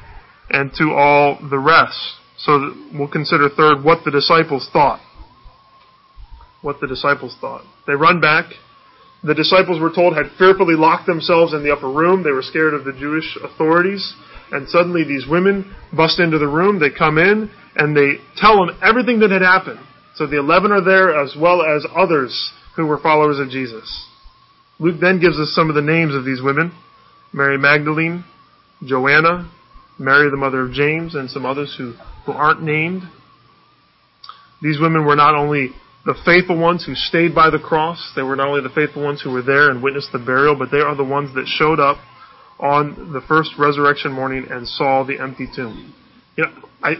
And 0.51 0.71
to 0.75 0.93
all 0.93 1.39
the 1.51 1.59
rest. 1.59 1.99
So 2.39 2.75
we'll 2.95 3.11
consider 3.11 3.49
third 3.49 3.83
what 3.83 4.05
the 4.05 4.11
disciples 4.11 4.69
thought. 4.73 5.01
What 6.67 6.81
the 6.81 6.89
disciples 6.89 7.37
thought. 7.41 7.63
They 7.87 7.95
run 7.95 8.21
back. 8.21 8.47
The 9.23 9.37
disciples 9.37 9.81
were 9.81 9.95
told 9.95 10.17
had 10.17 10.33
fearfully 10.37 10.75
locked 10.75 11.07
themselves 11.07 11.55
in 11.55 11.63
the 11.63 11.71
upper 11.71 11.89
room. 11.89 12.25
They 12.25 12.33
were 12.33 12.43
scared 12.43 12.75
of 12.75 12.85
the 12.85 12.93
Jewish 12.93 13.39
authorities. 13.41 14.15
And 14.51 14.69
suddenly 14.69 15.05
these 15.05 15.29
women 15.31 15.73
bust 15.97 16.19
into 16.19 16.41
the 16.41 16.49
room. 16.49 16.81
They 16.81 16.91
come 16.91 17.19
in 17.19 17.49
and 17.77 17.97
they 17.97 18.15
tell 18.37 18.67
them 18.67 18.77
everything 18.83 19.21
that 19.21 19.31
had 19.31 19.43
happened. 19.43 19.79
So 20.17 20.27
the 20.27 20.41
eleven 20.41 20.73
are 20.73 20.83
there 20.85 21.17
as 21.17 21.37
well 21.39 21.63
as 21.63 21.87
others 21.95 22.51
who 22.75 22.85
were 22.85 22.99
followers 22.99 23.39
of 23.39 23.49
Jesus. 23.49 23.87
Luke 24.81 24.97
then 25.01 25.21
gives 25.21 25.39
us 25.39 25.55
some 25.55 25.69
of 25.69 25.77
the 25.77 25.83
names 25.83 26.17
of 26.17 26.25
these 26.25 26.43
women. 26.43 26.73
Mary 27.33 27.59
Magdalene, 27.59 28.25
Joanna, 28.85 29.49
Mary 30.01 30.29
the 30.31 30.37
mother 30.37 30.63
of 30.63 30.73
James, 30.73 31.15
and 31.15 31.31
some 31.31 31.47
others 31.47 31.77
who, 31.79 31.93
who 32.25 32.33
aren't 32.33 32.61
named. 32.61 33.03
These 34.61 34.81
women 34.81 35.07
were 35.07 35.15
not 35.15 35.37
only 35.37 35.71
the 36.07 36.15
faithful 36.25 36.57
ones 36.57 36.87
who 36.87 36.95
stayed 36.95 37.35
by 37.35 37.51
the 37.51 37.59
cross, 37.59 38.13
they 38.15 38.23
were 38.23 38.37
not 38.37 38.47
only 38.47 38.63
the 38.63 38.71
faithful 38.71 39.03
ones 39.03 39.21
who 39.21 39.31
were 39.31 39.43
there 39.43 39.71
and 39.71 39.83
witnessed 39.83 40.13
the 40.13 40.21
burial, 40.21 40.55
but 40.57 40.71
they 40.71 40.79
are 40.79 40.95
the 40.95 41.05
ones 41.05 41.35
that 41.35 41.47
showed 41.49 41.81
up 41.81 41.99
on 42.61 43.13
the 43.13 43.21
first 43.27 43.51
resurrection 43.59 44.13
morning 44.13 44.47
and 44.49 44.69
saw 44.69 45.03
the 45.03 45.21
empty 45.21 45.49
tomb. 45.55 45.93
You 46.37 46.45
know, 46.45 46.53
I, 46.81 46.95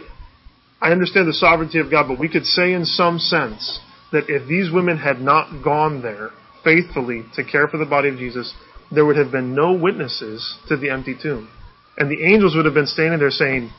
I 0.81 0.91
understand 0.91 1.25
the 1.27 1.33
sovereignty 1.33 1.79
of 1.79 1.89
God, 1.89 2.09
but 2.09 2.19
we 2.19 2.27
could 2.27 2.45
say 2.45 2.73
in 2.73 2.83
some 2.83 3.17
sense 3.17 3.79
that 4.11 4.25
if 4.27 4.45
these 4.47 4.71
women 4.71 4.97
had 4.97 5.21
not 5.21 5.63
gone 5.63 6.01
there 6.01 6.31
faithfully 6.65 7.23
to 7.35 7.45
care 7.45 7.69
for 7.69 7.77
the 7.77 7.85
body 7.85 8.09
of 8.09 8.17
Jesus, 8.17 8.53
there 8.91 9.05
would 9.05 9.15
have 9.15 9.31
been 9.31 9.55
no 9.55 9.71
witnesses 9.71 10.57
to 10.67 10.75
the 10.75 10.89
empty 10.89 11.15
tomb. 11.19 11.49
And 11.97 12.11
the 12.11 12.25
angels 12.25 12.57
would 12.57 12.65
have 12.65 12.73
been 12.73 12.85
standing 12.85 13.19
there 13.19 13.31
saying, 13.31 13.71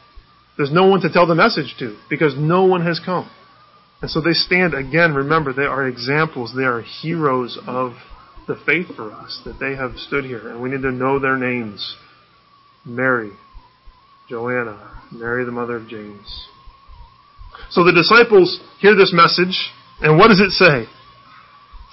There's 0.57 0.73
no 0.73 0.87
one 0.87 1.03
to 1.03 1.13
tell 1.13 1.27
the 1.27 1.35
message 1.35 1.77
to 1.81 1.99
because 2.09 2.35
no 2.37 2.65
one 2.65 2.85
has 2.87 2.99
come. 3.05 3.31
And 4.01 4.11
so 4.11 4.21
they 4.21 4.33
stand 4.33 4.75
again, 4.75 5.15
remember, 5.15 5.53
they 5.53 5.65
are 5.65 5.89
examples, 5.89 6.55
they 6.57 6.65
are 6.65 6.83
heroes 6.83 7.59
of 7.67 7.93
the 8.47 8.57
faith 8.65 8.95
for 8.95 9.13
us, 9.13 9.41
that 9.45 9.59
they 9.59 9.75
have 9.75 9.97
stood 9.97 10.25
here. 10.25 10.49
And 10.49 10.63
we 10.63 10.71
need 10.71 10.83
to 10.83 10.93
know 10.93 11.19
their 11.19 11.37
names 11.37 11.97
Mary, 12.85 13.33
Joanna, 14.29 15.03
Mary 15.13 15.45
the 15.45 15.51
mother 15.51 15.77
of 15.77 15.89
James. 15.89 16.49
So 17.71 17.85
the 17.85 17.93
disciples 17.93 18.61
hear 18.81 18.95
this 18.95 19.13
message, 19.13 19.71
and 20.01 20.17
what 20.17 20.29
does 20.29 20.41
it 20.41 20.53
say? 20.53 20.87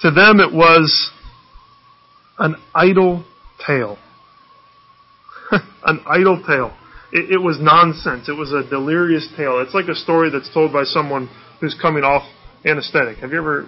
To 0.02 0.10
them 0.10 0.40
it 0.40 0.52
was 0.52 1.10
an 2.38 2.56
idle 2.74 3.24
tale. 3.66 3.98
an 5.84 6.00
idle 6.06 6.42
tale. 6.46 6.76
It, 7.12 7.32
it, 7.32 7.38
was 7.38 7.58
nonsense. 7.60 8.28
It 8.28 8.32
was 8.32 8.52
a 8.52 8.68
delirious 8.68 9.28
tale. 9.36 9.60
It's 9.60 9.74
like 9.74 9.88
a 9.88 9.94
story 9.94 10.30
that's 10.30 10.52
told 10.52 10.72
by 10.72 10.84
someone 10.84 11.30
who's 11.60 11.76
coming 11.80 12.04
off 12.04 12.22
anesthetic. 12.64 13.18
Have 13.18 13.30
you 13.30 13.38
ever 13.38 13.66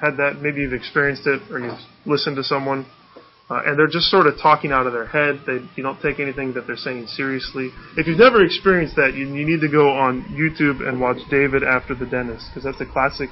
had 0.00 0.16
that? 0.16 0.40
Maybe 0.40 0.60
you've 0.60 0.72
experienced 0.72 1.26
it 1.26 1.42
or 1.50 1.58
you've 1.60 1.78
listened 2.06 2.36
to 2.36 2.44
someone 2.44 2.86
uh, 3.50 3.62
and 3.64 3.78
they're 3.78 3.88
just 3.88 4.10
sort 4.10 4.26
of 4.26 4.34
talking 4.40 4.72
out 4.72 4.86
of 4.86 4.92
their 4.92 5.06
head. 5.06 5.40
They, 5.46 5.58
you 5.74 5.82
don't 5.82 6.00
take 6.02 6.20
anything 6.20 6.52
that 6.54 6.66
they're 6.66 6.76
saying 6.76 7.06
seriously. 7.06 7.70
If 7.96 8.06
you've 8.06 8.18
never 8.18 8.44
experienced 8.44 8.96
that, 8.96 9.14
you, 9.14 9.26
you 9.26 9.46
need 9.46 9.60
to 9.62 9.68
go 9.68 9.88
on 9.88 10.24
YouTube 10.36 10.86
and 10.86 11.00
watch 11.00 11.16
David 11.30 11.64
After 11.64 11.94
the 11.94 12.04
Dentist 12.04 12.44
because 12.50 12.64
that's 12.64 12.80
a 12.80 12.92
classic 12.92 13.30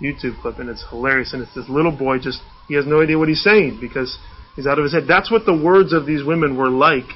YouTube 0.00 0.40
clip 0.40 0.60
and 0.60 0.68
it's 0.68 0.84
hilarious. 0.90 1.32
And 1.32 1.42
it's 1.42 1.54
this 1.56 1.68
little 1.68 1.90
boy 1.90 2.18
just 2.18 2.40
he 2.68 2.74
has 2.74 2.86
no 2.86 3.02
idea 3.02 3.18
what 3.18 3.28
he's 3.28 3.42
saying 3.42 3.78
because 3.80 4.16
he's 4.54 4.66
out 4.66 4.78
of 4.78 4.84
his 4.84 4.92
head. 4.92 5.04
That's 5.08 5.30
what 5.30 5.44
the 5.44 5.56
words 5.56 5.92
of 5.92 6.06
these 6.06 6.24
women 6.24 6.56
were 6.56 6.70
like 6.70 7.10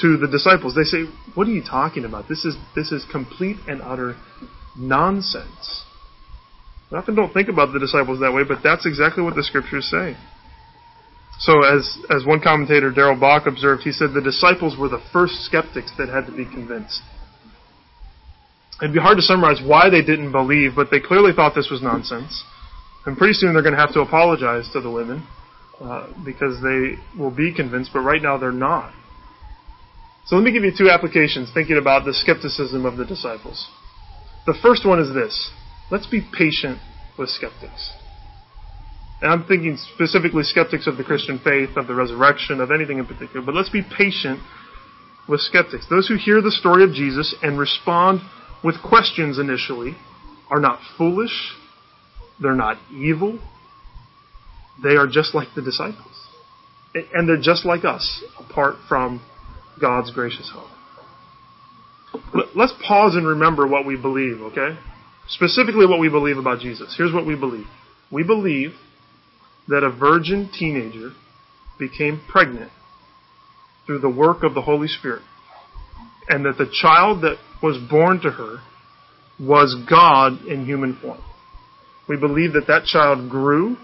to 0.00 0.16
the 0.16 0.28
disciples. 0.28 0.74
They 0.74 0.84
say, 0.84 1.04
"What 1.34 1.46
are 1.46 1.52
you 1.52 1.62
talking 1.62 2.04
about? 2.04 2.28
This 2.28 2.44
is 2.44 2.56
this 2.74 2.92
is 2.92 3.04
complete 3.10 3.56
and 3.68 3.82
utter 3.82 4.16
nonsense." 4.76 5.84
We 6.90 6.98
often 6.98 7.14
don't 7.14 7.32
think 7.32 7.48
about 7.48 7.72
the 7.72 7.80
disciples 7.80 8.20
that 8.20 8.32
way, 8.32 8.44
but 8.44 8.58
that's 8.62 8.86
exactly 8.86 9.22
what 9.22 9.34
the 9.34 9.42
scriptures 9.42 9.88
say. 9.90 10.16
So, 11.38 11.62
as, 11.64 11.98
as 12.08 12.24
one 12.24 12.40
commentator, 12.40 12.90
Darrell 12.90 13.18
Bock, 13.18 13.46
observed, 13.46 13.82
he 13.82 13.92
said 13.92 14.14
the 14.14 14.22
disciples 14.22 14.78
were 14.78 14.88
the 14.88 15.02
first 15.12 15.44
skeptics 15.44 15.92
that 15.98 16.08
had 16.08 16.26
to 16.26 16.32
be 16.32 16.44
convinced. 16.46 17.00
It'd 18.80 18.94
be 18.94 19.00
hard 19.00 19.16
to 19.16 19.22
summarize 19.22 19.60
why 19.64 19.90
they 19.90 20.02
didn't 20.02 20.32
believe, 20.32 20.72
but 20.76 20.88
they 20.90 21.00
clearly 21.00 21.32
thought 21.34 21.54
this 21.54 21.70
was 21.70 21.82
nonsense. 21.82 22.44
And 23.04 23.16
pretty 23.16 23.34
soon 23.34 23.52
they're 23.52 23.62
going 23.62 23.74
to 23.74 23.80
have 23.80 23.92
to 23.94 24.00
apologize 24.00 24.68
to 24.72 24.80
the 24.80 24.90
women 24.90 25.26
uh, 25.80 26.08
because 26.24 26.62
they 26.62 26.94
will 27.18 27.30
be 27.30 27.54
convinced, 27.54 27.90
but 27.92 28.00
right 28.00 28.22
now 28.22 28.38
they're 28.38 28.52
not. 28.52 28.92
So 30.26 30.34
let 30.34 30.44
me 30.44 30.52
give 30.52 30.64
you 30.64 30.72
two 30.76 30.90
applications 30.90 31.50
thinking 31.54 31.78
about 31.78 32.04
the 32.04 32.12
skepticism 32.12 32.84
of 32.84 32.96
the 32.96 33.04
disciples. 33.04 33.68
The 34.44 34.54
first 34.60 34.84
one 34.84 34.98
is 35.00 35.14
this 35.14 35.50
let's 35.90 36.06
be 36.06 36.20
patient 36.20 36.78
with 37.16 37.30
skeptics. 37.30 37.92
And 39.22 39.32
I'm 39.32 39.44
thinking 39.46 39.78
specifically 39.94 40.42
skeptics 40.42 40.86
of 40.86 40.96
the 40.98 41.04
Christian 41.04 41.38
faith, 41.38 41.76
of 41.76 41.86
the 41.86 41.94
resurrection, 41.94 42.60
of 42.60 42.70
anything 42.70 42.98
in 42.98 43.06
particular, 43.06 43.44
but 43.44 43.54
let's 43.54 43.70
be 43.70 43.82
patient 43.82 44.40
with 45.28 45.40
skeptics. 45.40 45.86
Those 45.88 46.08
who 46.08 46.16
hear 46.16 46.42
the 46.42 46.50
story 46.50 46.84
of 46.84 46.92
Jesus 46.92 47.34
and 47.42 47.58
respond 47.58 48.20
with 48.62 48.76
questions 48.82 49.38
initially 49.38 49.96
are 50.50 50.60
not 50.60 50.80
foolish, 50.98 51.54
they're 52.40 52.54
not 52.54 52.78
evil, 52.92 53.38
they 54.82 54.96
are 54.96 55.06
just 55.06 55.34
like 55.34 55.48
the 55.54 55.62
disciples. 55.62 56.26
And 57.14 57.28
they're 57.28 57.40
just 57.40 57.64
like 57.64 57.84
us, 57.84 58.22
apart 58.38 58.76
from 58.88 59.22
God's 59.80 60.10
gracious 60.10 60.50
help. 60.52 60.68
Let's 62.54 62.72
pause 62.86 63.14
and 63.14 63.26
remember 63.26 63.66
what 63.66 63.84
we 63.84 63.96
believe, 63.96 64.40
okay? 64.40 64.78
Specifically, 65.28 65.86
what 65.86 66.00
we 66.00 66.08
believe 66.08 66.38
about 66.38 66.60
Jesus. 66.60 66.94
Here's 66.96 67.12
what 67.12 67.26
we 67.26 67.36
believe 67.36 67.66
we 68.10 68.22
believe 68.22 68.70
that 69.68 69.82
a 69.82 69.90
virgin 69.90 70.48
teenager 70.56 71.10
became 71.78 72.20
pregnant 72.28 72.70
through 73.84 73.98
the 73.98 74.08
work 74.08 74.42
of 74.42 74.54
the 74.54 74.62
Holy 74.62 74.88
Spirit, 74.88 75.22
and 76.28 76.44
that 76.44 76.56
the 76.56 76.70
child 76.80 77.22
that 77.22 77.36
was 77.62 77.78
born 77.90 78.20
to 78.20 78.30
her 78.30 78.58
was 79.38 79.76
God 79.88 80.44
in 80.46 80.64
human 80.64 80.98
form. 81.00 81.20
We 82.08 82.16
believe 82.16 82.52
that 82.52 82.68
that 82.68 82.84
child 82.84 83.28
grew 83.28 83.76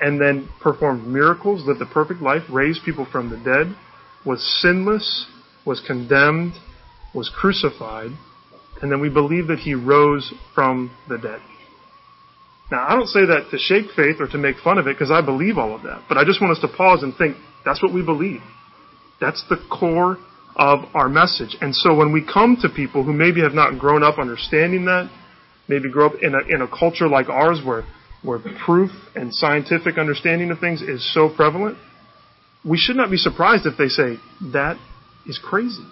and 0.00 0.20
then 0.20 0.48
performed 0.60 1.06
miracles, 1.06 1.66
lived 1.66 1.80
a 1.80 1.86
perfect 1.86 2.20
life, 2.20 2.42
raised 2.50 2.84
people 2.84 3.06
from 3.10 3.30
the 3.30 3.36
dead, 3.36 3.74
was 4.24 4.42
sinless, 4.60 5.26
was 5.64 5.80
condemned, 5.86 6.52
was 7.14 7.30
crucified, 7.34 8.10
and 8.80 8.90
then 8.90 9.00
we 9.00 9.08
believe 9.08 9.48
that 9.48 9.60
he 9.60 9.74
rose 9.74 10.32
from 10.54 10.90
the 11.08 11.18
dead. 11.18 11.40
Now, 12.70 12.86
I 12.88 12.94
don't 12.94 13.08
say 13.08 13.26
that 13.26 13.48
to 13.50 13.58
shake 13.58 13.90
faith 13.94 14.16
or 14.18 14.26
to 14.28 14.38
make 14.38 14.56
fun 14.64 14.78
of 14.78 14.86
it 14.86 14.96
because 14.96 15.10
I 15.10 15.20
believe 15.20 15.58
all 15.58 15.74
of 15.74 15.82
that, 15.82 16.04
but 16.08 16.16
I 16.16 16.24
just 16.24 16.40
want 16.40 16.56
us 16.56 16.60
to 16.62 16.68
pause 16.68 17.02
and 17.02 17.14
think 17.16 17.36
that's 17.64 17.82
what 17.82 17.92
we 17.92 18.02
believe. 18.02 18.40
That's 19.20 19.44
the 19.48 19.58
core 19.70 20.16
of 20.56 20.80
our 20.94 21.08
message. 21.08 21.56
And 21.60 21.74
so 21.74 21.94
when 21.94 22.12
we 22.12 22.26
come 22.26 22.56
to 22.62 22.68
people 22.68 23.04
who 23.04 23.12
maybe 23.12 23.40
have 23.42 23.52
not 23.52 23.78
grown 23.78 24.02
up 24.02 24.18
understanding 24.18 24.86
that, 24.86 25.10
maybe 25.68 25.90
grow 25.90 26.06
up 26.06 26.14
in 26.20 26.34
a, 26.34 26.40
in 26.48 26.62
a 26.62 26.68
culture 26.68 27.08
like 27.08 27.28
ours 27.28 27.60
where, 27.64 27.84
where 28.22 28.40
proof 28.64 28.90
and 29.14 29.32
scientific 29.34 29.98
understanding 29.98 30.50
of 30.50 30.58
things 30.58 30.82
is 30.82 31.02
so 31.14 31.28
prevalent, 31.28 31.78
we 32.64 32.78
should 32.78 32.96
not 32.96 33.10
be 33.10 33.16
surprised 33.16 33.66
if 33.66 33.76
they 33.76 33.88
say, 33.88 34.16
that 34.52 34.76
is 35.26 35.38
crazy. 35.42 35.86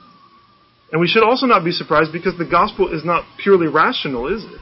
And 0.93 1.01
we 1.01 1.07
should 1.07 1.23
also 1.23 1.47
not 1.47 1.65
be 1.65 1.73
surprised 1.73 2.13
because 2.13 2.37
the 2.39 2.49
gospel 2.49 2.93
is 2.93 3.05
not 3.05 3.25
purely 3.43 3.69
rational, 3.69 4.27
is 4.35 4.45
it? 4.45 4.61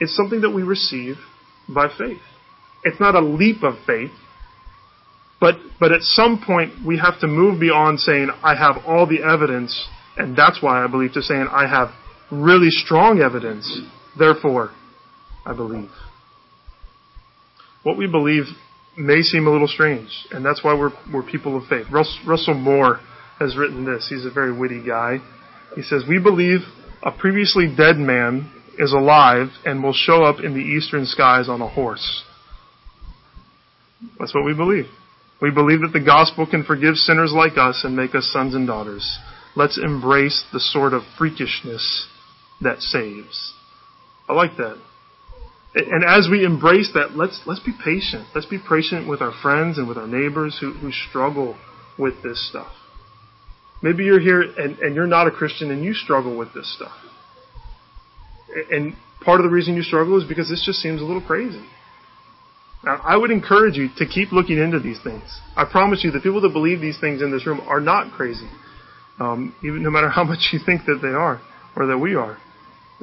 It's 0.00 0.16
something 0.16 0.42
that 0.42 0.50
we 0.50 0.62
receive 0.62 1.16
by 1.68 1.88
faith. 1.96 2.20
It's 2.84 3.00
not 3.00 3.14
a 3.14 3.20
leap 3.20 3.62
of 3.62 3.74
faith, 3.86 4.12
but, 5.40 5.56
but 5.78 5.92
at 5.92 6.02
some 6.02 6.42
point 6.44 6.86
we 6.86 6.98
have 6.98 7.20
to 7.20 7.26
move 7.26 7.60
beyond 7.60 8.00
saying, 8.00 8.30
I 8.42 8.54
have 8.56 8.84
all 8.86 9.06
the 9.06 9.22
evidence, 9.22 9.88
and 10.16 10.36
that's 10.36 10.62
why 10.62 10.82
I 10.82 10.86
believe, 10.86 11.12
to 11.12 11.22
saying, 11.22 11.48
I 11.50 11.66
have 11.66 11.88
really 12.30 12.70
strong 12.70 13.20
evidence, 13.20 13.80
therefore 14.18 14.70
I 15.44 15.54
believe. 15.54 15.90
What 17.82 17.96
we 17.96 18.06
believe 18.06 18.44
may 18.98 19.22
seem 19.22 19.46
a 19.46 19.50
little 19.50 19.68
strange, 19.68 20.26
and 20.30 20.44
that's 20.44 20.62
why 20.64 20.74
we're, 20.74 20.92
we're 21.12 21.22
people 21.22 21.56
of 21.56 21.68
faith. 21.68 21.86
Russell 21.90 22.54
Moore 22.54 23.00
has 23.38 23.56
written 23.56 23.84
this. 23.84 24.08
He's 24.08 24.26
a 24.26 24.30
very 24.30 24.52
witty 24.52 24.84
guy. 24.84 25.18
He 25.74 25.82
says, 25.82 26.02
We 26.08 26.18
believe 26.18 26.60
a 27.02 27.12
previously 27.12 27.72
dead 27.74 27.96
man 27.96 28.52
is 28.78 28.92
alive 28.92 29.48
and 29.64 29.82
will 29.82 29.92
show 29.92 30.24
up 30.24 30.40
in 30.42 30.54
the 30.54 30.60
eastern 30.60 31.06
skies 31.06 31.48
on 31.48 31.60
a 31.60 31.68
horse. 31.68 32.24
That's 34.18 34.34
what 34.34 34.44
we 34.44 34.54
believe. 34.54 34.86
We 35.40 35.50
believe 35.50 35.80
that 35.80 35.92
the 35.92 36.04
gospel 36.04 36.46
can 36.46 36.64
forgive 36.64 36.96
sinners 36.96 37.32
like 37.34 37.56
us 37.56 37.82
and 37.84 37.96
make 37.96 38.14
us 38.14 38.30
sons 38.32 38.54
and 38.54 38.66
daughters. 38.66 39.18
Let's 39.54 39.78
embrace 39.78 40.44
the 40.52 40.60
sort 40.60 40.92
of 40.92 41.02
freakishness 41.18 42.06
that 42.60 42.80
saves. 42.80 43.54
I 44.28 44.32
like 44.32 44.56
that. 44.56 44.78
And 45.78 46.02
as 46.04 46.28
we 46.28 46.44
embrace 46.44 46.90
that, 46.94 47.16
let's 47.16 47.40
let's 47.46 47.60
be 47.60 47.72
patient. 47.72 48.26
Let's 48.34 48.46
be 48.46 48.58
patient 48.58 49.08
with 49.08 49.20
our 49.20 49.32
friends 49.42 49.78
and 49.78 49.86
with 49.86 49.96
our 49.96 50.08
neighbors 50.08 50.58
who, 50.60 50.72
who 50.72 50.90
struggle 50.90 51.56
with 51.96 52.22
this 52.22 52.48
stuff. 52.48 52.72
Maybe 53.80 54.04
you're 54.04 54.20
here 54.20 54.42
and, 54.42 54.78
and 54.80 54.94
you're 54.96 55.06
not 55.06 55.28
a 55.28 55.30
Christian 55.30 55.70
and 55.70 55.84
you 55.84 55.94
struggle 55.94 56.36
with 56.36 56.52
this 56.52 56.74
stuff. 56.74 56.92
And 58.70 58.96
part 59.20 59.40
of 59.40 59.44
the 59.44 59.50
reason 59.50 59.76
you 59.76 59.82
struggle 59.82 60.20
is 60.20 60.26
because 60.26 60.48
this 60.48 60.64
just 60.66 60.80
seems 60.80 61.00
a 61.00 61.04
little 61.04 61.22
crazy. 61.22 61.64
Now, 62.84 63.00
I 63.04 63.16
would 63.16 63.30
encourage 63.30 63.76
you 63.76 63.88
to 63.98 64.06
keep 64.06 64.32
looking 64.32 64.58
into 64.58 64.80
these 64.80 65.00
things. 65.02 65.40
I 65.56 65.64
promise 65.64 66.02
you, 66.02 66.10
the 66.10 66.20
people 66.20 66.40
that 66.40 66.52
believe 66.52 66.80
these 66.80 66.98
things 67.00 67.22
in 67.22 67.30
this 67.30 67.46
room 67.46 67.60
are 67.66 67.80
not 67.80 68.12
crazy, 68.12 68.48
um, 69.20 69.54
even 69.62 69.82
no 69.82 69.90
matter 69.90 70.08
how 70.08 70.24
much 70.32 70.50
you 70.52 70.58
think 70.64 70.86
that 70.86 71.00
they 71.02 71.08
are 71.08 71.40
or 71.76 71.86
that 71.86 71.98
we 71.98 72.14
are. 72.14 72.38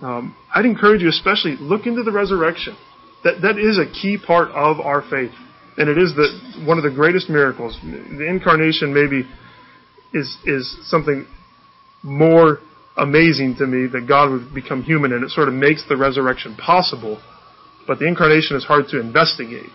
Um, 0.01 0.35
I'd 0.53 0.65
encourage 0.65 1.01
you, 1.01 1.09
especially, 1.09 1.55
look 1.59 1.85
into 1.85 2.03
the 2.03 2.11
resurrection. 2.11 2.75
That 3.23 3.41
that 3.41 3.57
is 3.57 3.79
a 3.79 3.85
key 3.91 4.17
part 4.17 4.49
of 4.49 4.79
our 4.79 5.01
faith, 5.01 5.31
and 5.77 5.89
it 5.89 5.97
is 5.97 6.13
the 6.15 6.65
one 6.65 6.77
of 6.77 6.83
the 6.83 6.91
greatest 6.91 7.29
miracles. 7.29 7.79
The 7.81 8.27
incarnation 8.27 8.93
maybe 8.93 9.27
is 10.13 10.37
is 10.45 10.77
something 10.83 11.25
more 12.03 12.59
amazing 12.97 13.55
to 13.57 13.65
me 13.65 13.87
that 13.87 14.07
God 14.07 14.29
would 14.31 14.53
become 14.53 14.83
human, 14.83 15.11
and 15.11 15.23
it 15.23 15.31
sort 15.31 15.47
of 15.47 15.53
makes 15.53 15.87
the 15.87 15.97
resurrection 15.97 16.55
possible. 16.55 17.21
But 17.87 17.99
the 17.99 18.07
incarnation 18.07 18.57
is 18.57 18.63
hard 18.63 18.87
to 18.89 18.99
investigate. 18.99 19.69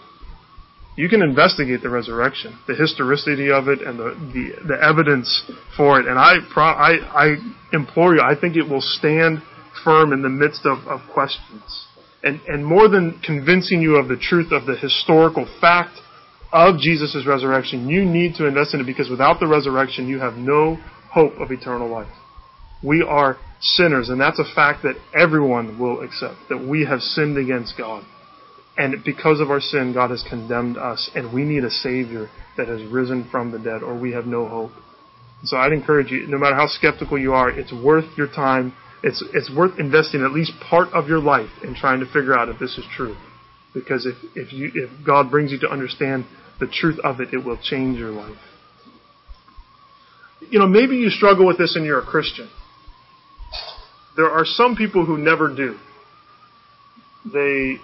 You 0.96 1.08
can 1.08 1.22
investigate 1.22 1.82
the 1.82 1.88
resurrection, 1.88 2.58
the 2.66 2.74
historicity 2.74 3.50
of 3.50 3.68
it, 3.68 3.80
and 3.80 3.98
the 3.98 4.14
the, 4.32 4.68
the 4.68 4.82
evidence 4.82 5.50
for 5.76 5.98
it. 5.98 6.06
And 6.06 6.18
I, 6.18 6.36
I 6.56 6.92
I 7.14 7.36
implore 7.72 8.14
you, 8.14 8.20
I 8.20 8.38
think 8.38 8.56
it 8.56 8.68
will 8.68 8.80
stand 8.80 9.42
firm 9.84 10.12
in 10.12 10.22
the 10.22 10.28
midst 10.28 10.64
of, 10.64 10.86
of 10.86 11.00
questions. 11.12 11.86
And 12.22 12.40
and 12.46 12.64
more 12.64 12.88
than 12.88 13.20
convincing 13.24 13.80
you 13.80 13.96
of 13.96 14.08
the 14.08 14.16
truth 14.16 14.52
of 14.52 14.66
the 14.66 14.76
historical 14.76 15.46
fact 15.60 15.98
of 16.52 16.78
Jesus' 16.78 17.24
resurrection, 17.26 17.88
you 17.88 18.04
need 18.04 18.34
to 18.36 18.46
invest 18.46 18.74
in 18.74 18.80
it 18.80 18.86
because 18.86 19.08
without 19.08 19.40
the 19.40 19.46
resurrection, 19.46 20.08
you 20.08 20.18
have 20.18 20.34
no 20.34 20.76
hope 21.10 21.34
of 21.38 21.50
eternal 21.50 21.88
life. 21.88 22.12
We 22.82 23.02
are 23.02 23.36
sinners, 23.60 24.08
and 24.08 24.20
that's 24.20 24.38
a 24.38 24.54
fact 24.54 24.82
that 24.82 24.96
everyone 25.14 25.78
will 25.78 26.00
accept, 26.00 26.36
that 26.48 26.66
we 26.66 26.86
have 26.86 27.00
sinned 27.00 27.36
against 27.36 27.74
God. 27.76 28.04
And 28.76 29.04
because 29.04 29.40
of 29.40 29.50
our 29.50 29.60
sin, 29.60 29.92
God 29.92 30.10
has 30.10 30.24
condemned 30.28 30.78
us, 30.78 31.10
and 31.14 31.32
we 31.34 31.44
need 31.44 31.64
a 31.64 31.70
Savior 31.70 32.30
that 32.56 32.68
has 32.68 32.82
risen 32.90 33.28
from 33.30 33.52
the 33.52 33.58
dead, 33.58 33.82
or 33.82 33.98
we 33.98 34.12
have 34.12 34.24
no 34.26 34.48
hope. 34.48 34.70
So 35.44 35.56
I'd 35.56 35.72
encourage 35.72 36.10
you, 36.10 36.26
no 36.26 36.38
matter 36.38 36.54
how 36.54 36.66
skeptical 36.66 37.18
you 37.18 37.32
are, 37.32 37.50
it's 37.50 37.72
worth 37.72 38.06
your 38.16 38.28
time. 38.28 38.72
It's, 39.02 39.24
it's 39.32 39.50
worth 39.54 39.78
investing 39.78 40.22
at 40.22 40.32
least 40.32 40.52
part 40.68 40.88
of 40.92 41.08
your 41.08 41.20
life 41.20 41.50
in 41.62 41.74
trying 41.74 42.00
to 42.00 42.06
figure 42.06 42.38
out 42.38 42.48
if 42.48 42.58
this 42.58 42.76
is 42.76 42.84
true. 42.96 43.16
Because 43.72 44.06
if, 44.06 44.16
if, 44.34 44.52
you, 44.52 44.70
if 44.74 45.06
God 45.06 45.30
brings 45.30 45.52
you 45.52 45.58
to 45.60 45.70
understand 45.70 46.26
the 46.58 46.66
truth 46.66 46.98
of 47.02 47.20
it, 47.20 47.32
it 47.32 47.38
will 47.38 47.58
change 47.62 47.98
your 47.98 48.10
life. 48.10 48.36
You 50.50 50.58
know, 50.58 50.66
maybe 50.66 50.96
you 50.96 51.10
struggle 51.10 51.46
with 51.46 51.58
this 51.58 51.76
and 51.76 51.84
you're 51.84 52.00
a 52.00 52.06
Christian. 52.06 52.50
There 54.16 54.30
are 54.30 54.44
some 54.44 54.76
people 54.76 55.06
who 55.06 55.16
never 55.16 55.54
do. 55.54 55.78
They 57.32 57.76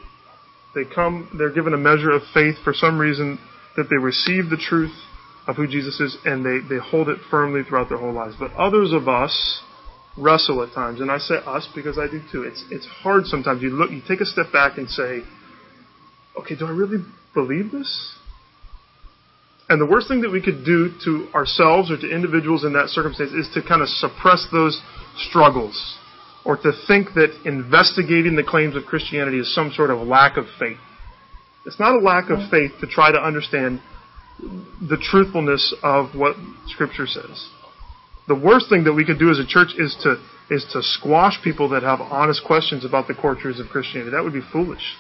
they 0.74 0.85
come 0.94 1.31
they're 1.38 1.52
given 1.52 1.72
a 1.72 1.79
measure 1.79 2.11
of 2.11 2.22
faith 2.35 2.57
for 2.64 2.74
some 2.74 2.98
reason 2.98 3.38
that 3.76 3.88
they 3.88 3.96
receive 3.96 4.50
the 4.50 4.57
truth 4.57 4.94
of 5.46 5.57
who 5.57 5.66
Jesus 5.66 6.00
is 6.00 6.16
and 6.24 6.44
they, 6.44 6.59
they 6.68 6.81
hold 6.81 7.09
it 7.09 7.18
firmly 7.31 7.62
throughout 7.62 7.88
their 7.88 7.98
whole 7.98 8.12
lives. 8.12 8.35
But 8.38 8.52
others 8.55 8.92
of 8.92 9.09
us 9.09 9.62
wrestle 10.16 10.62
at 10.62 10.72
times, 10.72 11.00
and 11.00 11.11
I 11.11 11.18
say 11.18 11.37
us 11.46 11.68
because 11.74 11.98
I 11.98 12.07
do 12.07 12.20
too. 12.33 12.42
It's 12.42 12.64
it's 12.70 12.87
hard 12.87 13.26
sometimes. 13.26 13.62
You 13.62 13.70
look 13.70 13.90
you 13.90 14.02
take 14.07 14.20
a 14.20 14.26
step 14.26 14.52
back 14.52 14.79
and 14.79 14.88
say, 14.88 15.22
Okay, 16.38 16.57
do 16.57 16.66
I 16.66 16.70
really 16.70 17.05
believe 17.35 17.70
this? 17.72 18.14
And 19.68 19.81
the 19.81 19.87
worst 19.87 20.09
thing 20.09 20.20
that 20.20 20.31
we 20.31 20.40
could 20.40 20.64
do 20.64 20.90
to 21.05 21.29
ourselves 21.35 21.90
or 21.90 21.96
to 21.96 22.09
individuals 22.09 22.64
in 22.64 22.72
that 22.74 22.88
circumstance 22.88 23.33
is 23.33 23.48
to 23.55 23.62
kind 23.66 23.83
of 23.83 23.88
suppress 23.88 24.46
those 24.52 24.81
struggles 25.16 25.98
or 26.44 26.57
to 26.57 26.70
think 26.87 27.14
that 27.14 27.37
investigating 27.44 28.37
the 28.37 28.44
claims 28.44 28.76
of 28.76 28.85
Christianity 28.85 29.40
is 29.40 29.52
some 29.52 29.72
sort 29.72 29.90
of 29.90 30.07
lack 30.07 30.37
of 30.37 30.44
faith. 30.61 30.79
It's 31.64 31.81
not 31.81 31.96
a 31.96 31.98
lack 31.98 32.31
of 32.31 32.48
faith 32.48 32.72
to 32.81 32.87
try 32.87 33.11
to 33.11 33.18
understand 33.18 33.81
the 34.38 34.96
truthfulness 35.00 35.74
of 35.83 36.14
what 36.14 36.37
Scripture 36.68 37.09
says. 37.09 37.48
The 38.29 38.35
worst 38.35 38.69
thing 38.69 38.85
that 38.85 38.93
we 38.93 39.05
could 39.05 39.19
do 39.19 39.31
as 39.31 39.39
a 39.39 39.47
church 39.47 39.75
is 39.79 39.97
to 40.03 40.17
is 40.49 40.65
to 40.73 40.81
squash 40.81 41.43
people 41.43 41.71
that 41.71 41.83
have 41.83 42.01
honest 42.01 42.43
questions 42.47 42.85
about 42.85 43.09
the 43.09 43.15
core 43.15 43.35
truths 43.35 43.59
of 43.59 43.67
Christianity. 43.67 44.12
That 44.12 44.23
would 44.23 44.33
be 44.33 44.47
foolish. 44.53 44.95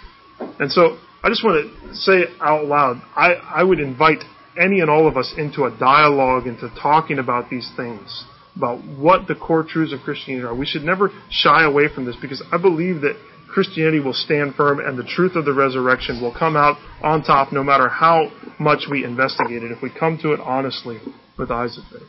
And 0.58 0.70
so 0.72 0.98
I 1.22 1.28
just 1.28 1.44
want 1.44 1.70
to 1.70 1.94
say 1.94 2.24
out 2.40 2.66
loud, 2.66 3.00
I, 3.14 3.34
I 3.34 3.62
would 3.62 3.78
invite 3.78 4.24
any 4.58 4.80
and 4.80 4.90
all 4.90 5.06
of 5.06 5.16
us 5.16 5.32
into 5.36 5.64
a 5.64 5.76
dialogue, 5.78 6.46
into 6.46 6.68
talking 6.80 7.18
about 7.18 7.48
these 7.48 7.70
things 7.76 8.24
about 8.56 8.82
what 8.98 9.28
the 9.28 9.34
core 9.34 9.64
truths 9.68 9.92
of 9.92 10.00
Christianity 10.00 10.46
are. 10.46 10.54
We 10.54 10.66
should 10.66 10.82
never 10.82 11.10
shy 11.30 11.64
away 11.64 11.88
from 11.94 12.06
this 12.06 12.16
because 12.20 12.42
I 12.50 12.56
believe 12.56 13.02
that 13.02 13.16
Christianity 13.48 14.00
will 14.00 14.14
stand 14.14 14.54
firm 14.54 14.80
and 14.80 14.98
the 14.98 15.04
truth 15.04 15.36
of 15.36 15.44
the 15.44 15.52
resurrection 15.52 16.20
will 16.20 16.34
come 16.36 16.56
out 16.56 16.76
on 17.02 17.22
top 17.22 17.52
no 17.52 17.62
matter 17.62 17.88
how 17.88 18.30
much 18.58 18.84
we 18.90 19.04
investigate 19.04 19.62
it 19.62 19.70
if 19.70 19.82
we 19.82 19.90
come 19.90 20.18
to 20.22 20.32
it 20.32 20.40
honestly 20.40 20.98
with 21.38 21.50
eyes 21.50 21.78
of 21.78 21.84
faith. 21.92 22.08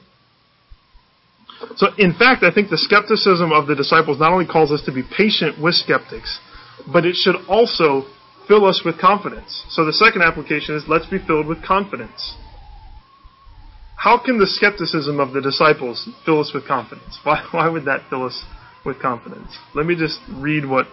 So, 1.76 1.88
in 1.98 2.14
fact, 2.14 2.44
I 2.44 2.52
think 2.52 2.70
the 2.70 2.78
skepticism 2.78 3.52
of 3.52 3.68
the 3.68 3.76
disciples 3.76 4.20
not 4.20 4.32
only 4.32 4.46
calls 4.46 4.72
us 4.72 4.82
to 4.86 4.92
be 4.92 5.04
patient 5.04 5.62
with 5.62 5.76
skeptics, 5.76 6.40
but 6.92 7.06
it 7.06 7.16
should 7.16 7.36
also 7.48 8.06
fill 8.48 8.66
us 8.66 8.82
with 8.86 9.00
confidence. 9.00 9.66
So, 9.70 9.86
the 9.86 9.94
second 9.94 10.22
application 10.22 10.76
is 10.76 10.84
let's 10.88 11.08
be 11.08 11.20
filled 11.20 11.48
with 11.48 11.64
confidence. 11.64 12.36
How 13.98 14.24
can 14.24 14.38
the 14.38 14.48
skepticism 14.48 15.20
of 15.20 15.34
the 15.34 15.42
disciples 15.42 16.08
fill 16.26 16.40
us 16.40 16.52
with 16.54 16.68
confidence? 16.68 17.20
Why, 17.24 17.44
why 17.52 17.68
would 17.68 17.86
that 17.86 18.10
fill 18.10 18.26
us 18.26 18.44
with 18.86 19.02
confidence? 19.02 19.58
Let 19.74 19.86
me 19.86 19.96
just 19.96 20.20
read 20.30 20.66
what 20.66 20.88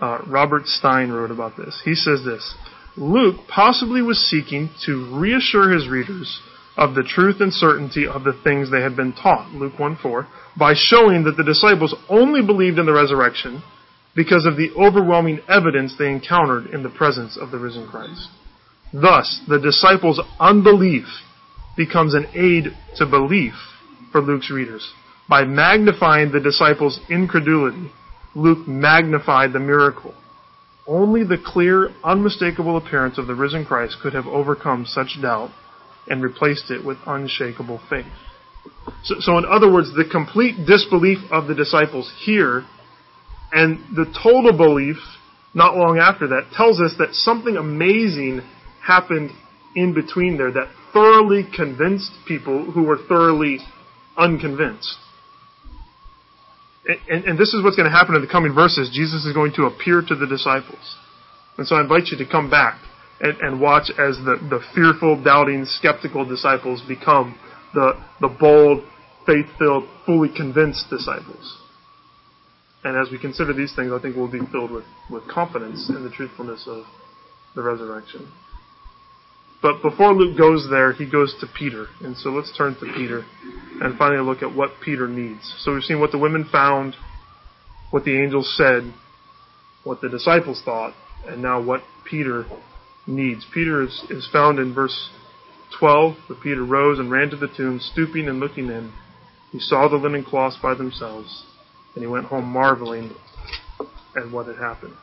uh, 0.00 0.18
Robert 0.26 0.66
Stein 0.66 1.10
wrote 1.10 1.30
about 1.30 1.56
this. 1.56 1.80
He 1.84 1.94
says 1.94 2.24
this 2.24 2.54
Luke 2.96 3.46
possibly 3.48 4.02
was 4.02 4.18
seeking 4.18 4.70
to 4.86 5.08
reassure 5.16 5.70
his 5.70 5.88
readers 5.88 6.40
of 6.78 6.94
the 6.94 7.02
truth 7.02 7.40
and 7.40 7.52
certainty 7.52 8.06
of 8.06 8.22
the 8.22 8.40
things 8.44 8.70
they 8.70 8.80
had 8.80 8.94
been 8.94 9.12
taught, 9.12 9.52
Luke 9.52 9.78
1 9.78 9.98
4, 10.00 10.28
by 10.56 10.74
showing 10.76 11.24
that 11.24 11.36
the 11.36 11.42
disciples 11.42 11.94
only 12.08 12.40
believed 12.40 12.78
in 12.78 12.86
the 12.86 12.92
resurrection 12.92 13.62
because 14.14 14.46
of 14.46 14.56
the 14.56 14.70
overwhelming 14.78 15.40
evidence 15.48 15.96
they 15.98 16.08
encountered 16.08 16.66
in 16.68 16.84
the 16.84 16.88
presence 16.88 17.36
of 17.36 17.50
the 17.50 17.58
risen 17.58 17.88
Christ. 17.88 18.28
Thus, 18.92 19.40
the 19.48 19.58
disciples' 19.58 20.20
unbelief 20.38 21.06
becomes 21.76 22.14
an 22.14 22.26
aid 22.34 22.76
to 22.96 23.06
belief 23.06 23.54
for 24.12 24.20
Luke's 24.20 24.50
readers. 24.50 24.88
By 25.28 25.44
magnifying 25.44 26.30
the 26.30 26.40
disciples' 26.40 27.00
incredulity, 27.10 27.90
Luke 28.34 28.66
magnified 28.68 29.52
the 29.52 29.60
miracle. 29.60 30.14
Only 30.86 31.24
the 31.24 31.42
clear, 31.44 31.90
unmistakable 32.02 32.76
appearance 32.76 33.18
of 33.18 33.26
the 33.26 33.34
risen 33.34 33.64
Christ 33.64 33.96
could 34.00 34.14
have 34.14 34.26
overcome 34.26 34.86
such 34.86 35.18
doubt 35.20 35.50
and 36.10 36.22
replaced 36.22 36.70
it 36.70 36.84
with 36.84 36.98
unshakable 37.06 37.80
faith. 37.88 38.06
So, 39.04 39.16
so, 39.20 39.38
in 39.38 39.44
other 39.44 39.72
words, 39.72 39.92
the 39.94 40.04
complete 40.10 40.66
disbelief 40.66 41.18
of 41.30 41.46
the 41.46 41.54
disciples 41.54 42.12
here 42.24 42.64
and 43.52 43.78
the 43.94 44.04
total 44.22 44.56
belief 44.56 44.96
not 45.54 45.76
long 45.76 45.98
after 45.98 46.28
that 46.28 46.50
tells 46.54 46.80
us 46.80 46.94
that 46.98 47.14
something 47.14 47.56
amazing 47.56 48.42
happened 48.84 49.30
in 49.74 49.94
between 49.94 50.36
there 50.36 50.52
that 50.52 50.68
thoroughly 50.92 51.44
convinced 51.54 52.10
people 52.26 52.70
who 52.70 52.82
were 52.82 52.98
thoroughly 53.08 53.58
unconvinced. 54.16 54.96
And, 56.86 56.98
and, 57.08 57.24
and, 57.24 57.38
this 57.38 57.52
is 57.52 57.62
what's 57.62 57.76
going 57.76 57.90
to 57.90 57.96
happen 57.96 58.14
in 58.14 58.22
the 58.22 58.28
coming 58.28 58.54
verses. 58.54 58.90
Jesus 58.92 59.24
is 59.24 59.34
going 59.34 59.52
to 59.54 59.64
appear 59.64 60.02
to 60.06 60.14
the 60.14 60.26
disciples. 60.26 60.96
And 61.58 61.66
so 61.66 61.76
I 61.76 61.82
invite 61.82 62.06
you 62.06 62.18
to 62.18 62.30
come 62.30 62.50
back 62.50 62.80
and, 63.20 63.36
and 63.38 63.60
watch 63.60 63.90
as 63.90 64.16
the, 64.18 64.36
the 64.48 64.60
fearful, 64.74 65.22
doubting, 65.22 65.64
skeptical 65.64 66.24
disciples 66.24 66.82
become 66.86 67.38
the, 67.74 67.92
the 68.20 68.28
bold, 68.28 68.84
faith 69.26 69.46
filled, 69.58 69.84
fully 70.06 70.28
convinced 70.34 70.88
disciples. 70.90 71.58
And 72.84 72.96
as 72.96 73.10
we 73.10 73.18
consider 73.18 73.52
these 73.52 73.74
things, 73.74 73.92
I 73.92 74.00
think 74.00 74.16
we'll 74.16 74.30
be 74.30 74.40
filled 74.52 74.70
with, 74.70 74.84
with 75.10 75.26
confidence 75.28 75.88
in 75.88 76.04
the 76.04 76.10
truthfulness 76.10 76.64
of 76.66 76.84
the 77.54 77.62
resurrection. 77.62 78.30
But 79.60 79.82
before 79.82 80.14
Luke 80.14 80.38
goes 80.38 80.68
there, 80.70 80.92
he 80.92 81.10
goes 81.10 81.34
to 81.40 81.46
Peter. 81.58 81.86
And 82.00 82.16
so 82.16 82.30
let's 82.30 82.56
turn 82.56 82.74
to 82.76 82.92
Peter 82.96 83.24
and 83.80 83.98
finally 83.98 84.24
look 84.24 84.42
at 84.42 84.54
what 84.54 84.70
Peter 84.82 85.08
needs. 85.08 85.52
So 85.58 85.74
we've 85.74 85.82
seen 85.82 85.98
what 85.98 86.12
the 86.12 86.18
women 86.18 86.48
found, 86.50 86.94
what 87.90 88.04
the 88.04 88.22
angels 88.22 88.54
said, 88.56 88.94
what 89.82 90.00
the 90.00 90.08
disciples 90.08 90.62
thought, 90.64 90.94
and 91.26 91.42
now 91.42 91.60
what 91.60 91.82
Peter 92.08 92.46
needs. 93.08 93.46
Peter 93.52 93.82
is, 93.82 94.04
is 94.10 94.28
found 94.32 94.58
in 94.58 94.74
verse 94.74 95.10
12, 95.80 96.16
where 96.28 96.38
Peter 96.40 96.64
rose 96.64 96.98
and 96.98 97.10
ran 97.10 97.30
to 97.30 97.36
the 97.36 97.48
tomb, 97.48 97.80
stooping 97.80 98.28
and 98.28 98.38
looking 98.38 98.66
in. 98.66 98.92
He 99.50 99.58
saw 99.58 99.88
the 99.88 99.96
linen 99.96 100.24
cloths 100.24 100.58
by 100.62 100.74
themselves, 100.74 101.44
and 101.94 102.02
he 102.02 102.06
went 102.06 102.26
home 102.26 102.44
marveling 102.44 103.14
at 104.16 104.30
what 104.30 104.46
had 104.46 104.56
happened. 104.56 104.94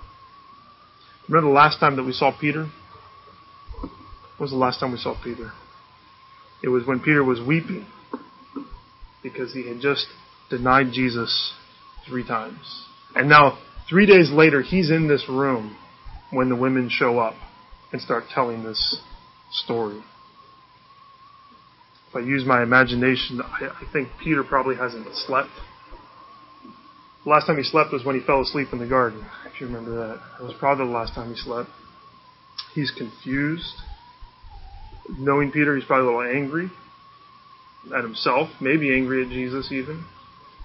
Remember 1.27 1.49
the 1.49 1.53
last 1.55 1.79
time 1.79 1.95
that 1.95 2.03
we 2.03 2.13
saw 2.13 2.31
Peter? 2.39 2.69
When 3.81 3.91
was 4.39 4.51
the 4.51 4.57
last 4.57 4.79
time 4.79 4.91
we 4.91 4.97
saw 4.97 5.15
Peter? 5.21 5.51
It 6.63 6.69
was 6.69 6.85
when 6.85 6.99
Peter 6.99 7.23
was 7.23 7.39
weeping 7.45 7.85
because 9.23 9.53
he 9.53 9.67
had 9.67 9.79
just 9.79 10.05
denied 10.49 10.87
Jesus 10.91 11.53
three 12.07 12.25
times. 12.25 12.85
And 13.15 13.27
now, 13.27 13.57
three 13.89 14.05
days 14.05 14.29
later, 14.31 14.61
he's 14.61 14.91
in 14.91 15.07
this 15.07 15.25
room 15.27 15.75
when 16.31 16.49
the 16.49 16.55
women 16.55 16.89
show 16.91 17.17
up 17.17 17.33
and 17.91 18.01
start 18.01 18.25
telling 18.33 18.63
this 18.63 19.01
story. 19.51 20.01
If 22.09 22.15
I 22.15 22.19
use 22.19 22.45
my 22.45 22.63
imagination, 22.63 23.41
I, 23.41 23.67
I 23.67 23.91
think 23.91 24.09
Peter 24.23 24.43
probably 24.43 24.75
hasn't 24.75 25.07
slept. 25.13 25.49
The 27.23 27.29
last 27.29 27.47
time 27.47 27.57
he 27.57 27.63
slept 27.63 27.91
was 27.91 28.05
when 28.05 28.19
he 28.19 28.25
fell 28.25 28.41
asleep 28.41 28.67
in 28.71 28.79
the 28.79 28.87
garden, 28.87 29.25
if 29.45 29.59
you 29.59 29.67
remember 29.67 29.91
that. 30.07 30.19
That 30.37 30.45
was 30.45 30.55
probably 30.59 30.85
the 30.85 30.91
last 30.91 31.13
time 31.15 31.33
he 31.33 31.35
slept. 31.35 31.69
He's 32.73 32.91
confused 32.91 33.73
knowing 35.17 35.51
Peter, 35.51 35.75
he's 35.75 35.85
probably 35.85 36.07
a 36.07 36.17
little 36.17 36.35
angry 36.35 36.71
at 37.95 38.03
himself, 38.03 38.49
maybe 38.59 38.93
angry 38.95 39.23
at 39.23 39.29
Jesus 39.29 39.71
even. 39.71 40.05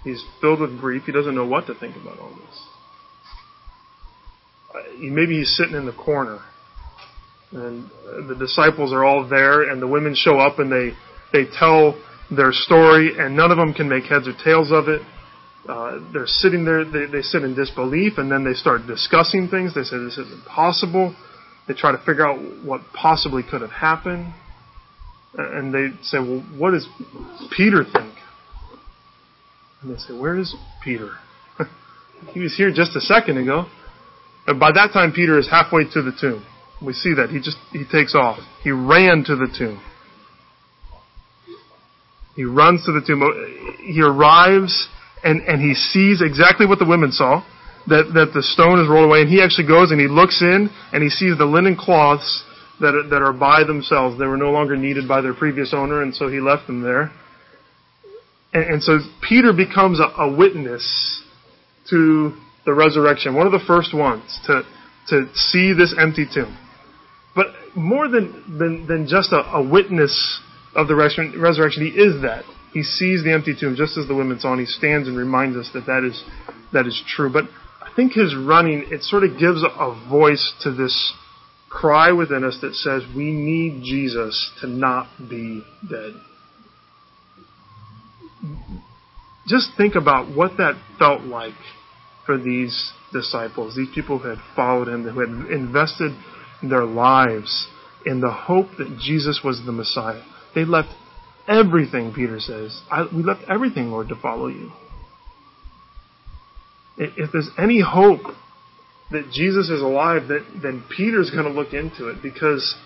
He's 0.05 0.25
filled 0.41 0.61
with 0.61 0.81
grief. 0.81 1.03
He 1.05 1.13
doesn't 1.13 1.35
know 1.35 1.47
what 1.47 1.67
to 1.67 1.75
think 1.75 1.97
about 1.97 2.19
all 2.19 2.31
this. 2.31 2.67
Uh, 4.75 4.99
maybe 4.99 5.39
he's 5.39 5.55
sitting 5.57 5.75
in 5.75 5.85
the 5.85 5.93
corner, 5.93 6.41
and 7.53 7.89
the 8.29 8.37
disciples 8.39 8.93
are 8.93 9.05
all 9.05 9.29
there, 9.29 9.71
and 9.71 9.83
the 9.83 9.89
women 9.89 10.15
show 10.15 10.39
up 10.39 10.59
and 10.59 10.71
they 10.71 10.93
they 11.33 11.45
tell 11.59 12.01
their 12.31 12.53
story, 12.53 13.19
and 13.19 13.37
none 13.37 13.51
of 13.51 13.57
them 13.57 13.75
can 13.75 13.89
make 13.89 14.05
heads 14.05 14.29
or 14.29 14.33
tails 14.45 14.71
of 14.71 14.89
it. 14.89 15.03
Uh, 15.69 15.99
they're 16.13 16.27
sitting 16.27 16.65
there, 16.65 16.85
they, 16.85 17.07
they 17.07 17.23
sit 17.23 17.43
in 17.43 17.55
disbelief, 17.55 18.15
and 18.19 18.31
then 18.31 18.45
they 18.45 18.55
start 18.55 18.87
discussing 18.87 19.49
things. 19.49 19.75
They 19.75 19.83
say 19.83 19.99
this 19.99 20.17
is 20.17 20.33
impossible. 20.33 21.15
They 21.69 21.75
try 21.75 21.93
to 21.93 21.99
figure 21.99 22.27
out 22.27 22.39
what 22.65 22.81
possibly 22.95 23.43
could 23.43 23.61
have 23.61 23.71
happened. 23.71 24.33
And 25.35 25.73
they 25.73 25.89
say, 26.03 26.19
well, 26.19 26.45
what 26.57 26.73
does 26.73 26.89
Peter 27.57 27.85
think? 27.85 28.15
And 29.83 29.95
they 29.95 29.99
say, 29.99 30.19
where 30.19 30.37
is 30.37 30.55
Peter? 30.83 31.11
he 32.33 32.41
was 32.41 32.57
here 32.57 32.73
just 32.73 32.97
a 32.97 33.01
second 33.01 33.39
ago. 33.39 33.67
And 34.47 34.59
by 34.59 34.73
that 34.73 34.91
time, 34.93 35.13
Peter 35.13 35.39
is 35.39 35.49
halfway 35.49 35.85
to 35.85 36.03
the 36.03 36.13
tomb. 36.19 36.45
We 36.85 36.93
see 36.93 37.15
that. 37.15 37.31
He 37.31 37.39
just, 37.39 37.59
he 37.73 37.85
takes 37.85 38.15
off. 38.15 38.39
He 38.63 38.71
ran 38.71 39.25
to 39.25 39.37
the 39.37 39.49
tomb. 39.57 39.83
He 42.35 42.45
runs 42.45 42.85
to 42.87 42.93
the 42.93 43.03
tomb. 43.07 43.23
He 43.85 44.01
arrives 44.01 44.89
and, 45.23 45.43
and 45.43 45.61
he 45.61 45.75
sees 45.75 46.23
exactly 46.23 46.67
what 46.67 46.79
the 46.79 46.87
women 46.87 47.13
saw 47.13 47.45
that, 47.89 48.13
that 48.15 48.33
the 48.35 48.43
stone 48.43 48.81
is 48.81 48.89
rolled 48.89 49.07
away, 49.07 49.23
and 49.23 49.31
he 49.31 49.43
actually 49.43 49.67
goes 49.67 49.91
and 49.91 50.01
he 50.01 50.09
looks 50.09 50.41
in 50.41 50.71
and 50.93 51.03
he 51.03 51.09
sees 51.09 51.37
the 51.39 51.45
linen 51.45 51.77
cloths 51.77 52.45
that 52.81 52.95
are, 52.95 53.09
that 53.09 53.23
are 53.23 53.33
by 53.33 53.65
themselves. 53.65 54.19
They 54.19 54.27
were 54.27 54.37
no 54.37 54.51
longer 54.51 54.77
needed 54.77 55.07
by 55.07 55.21
their 55.21 55.35
previous 55.35 55.75
owner, 55.75 56.03
and 56.03 56.15
so 56.15 56.29
he 56.29 56.41
left 56.41 56.67
them 56.67 56.83
there. 56.83 57.13
And, 58.53 58.75
and 58.75 58.83
so 58.83 58.99
Peter 59.27 59.53
becomes 59.53 60.01
a, 60.01 60.23
a 60.23 60.35
witness 60.35 61.23
to 61.91 62.35
the 62.65 62.75
resurrection, 62.75 63.35
one 63.35 63.47
of 63.47 63.53
the 63.53 63.65
first 63.67 63.95
ones 63.95 64.39
to, 64.47 64.63
to 65.09 65.29
see 65.35 65.73
this 65.73 65.95
empty 65.99 66.27
tomb. 66.33 66.57
More 67.75 68.09
than, 68.09 68.59
than, 68.59 68.87
than 68.87 69.07
just 69.07 69.33
a, 69.33 69.43
a 69.55 69.63
witness 69.63 70.41
of 70.75 70.89
the 70.89 70.95
resurrection, 70.95 71.87
he 71.87 71.91
is 71.91 72.23
that. 72.23 72.45
He 72.73 72.83
sees 72.83 73.25
the 73.25 73.33
empty 73.33 73.55
tomb 73.59 73.75
just 73.77 73.97
as 73.97 74.07
the 74.07 74.15
women 74.15 74.39
saw, 74.39 74.53
and 74.53 74.61
he 74.61 74.67
stands 74.67 75.09
and 75.09 75.17
reminds 75.17 75.57
us 75.57 75.71
that 75.75 75.87
that 75.87 76.05
is, 76.05 76.23
that 76.73 76.87
is 76.87 77.03
true. 77.09 77.33
But 77.33 77.45
I 77.81 77.91
think 77.95 78.13
his 78.13 78.35
running, 78.37 78.87
it 78.91 79.03
sort 79.03 79.25
of 79.25 79.39
gives 79.39 79.63
a 79.65 80.09
voice 80.09 80.55
to 80.63 80.73
this 80.73 81.13
cry 81.69 82.13
within 82.13 82.45
us 82.45 82.59
that 82.63 82.75
says 82.75 83.03
we 83.15 83.31
need 83.31 83.83
Jesus 83.83 84.51
to 84.61 84.67
not 84.67 85.09
be 85.29 85.65
dead. 85.89 86.15
Just 89.47 89.71
think 89.77 89.95
about 89.95 90.35
what 90.35 90.57
that 90.59 90.81
felt 90.99 91.23
like 91.23 91.55
for 92.27 92.39
these 92.39 92.93
disciples, 93.13 93.75
these 93.75 93.89
people 93.95 94.19
who 94.19 94.29
had 94.29 94.39
followed 94.55 94.89
him, 94.89 95.05
who 95.05 95.21
had 95.21 95.51
invested 95.51 96.13
their 96.63 96.85
lives 96.85 97.69
in 98.05 98.21
the 98.21 98.31
hope 98.31 98.67
that 98.79 98.99
Jesus 99.01 99.41
was 99.45 99.63
the 99.65 99.73
Messiah. 99.73 100.23
They 100.55 100.65
left 100.65 100.89
everything, 101.47 102.13
Peter 102.15 102.41
says. 102.41 102.81
we 103.15 103.23
left 103.23 103.43
everything, 103.49 103.91
Lord, 103.91 104.09
to 104.09 104.17
follow 104.17 104.49
you 104.49 104.73
if 107.01 107.33
there's 107.33 107.51
any 107.59 107.81
hope 107.81 108.35
that 109.11 109.31
Jesus 109.33 109.71
is 109.71 109.81
alive, 109.81 110.29
then, 110.29 110.61
then 110.63 110.85
Peter's 110.95 111.31
going 111.31 111.45
to 111.45 111.51
look 111.51 111.73
into 111.73 112.09
it 112.09 112.23
because 112.23 112.77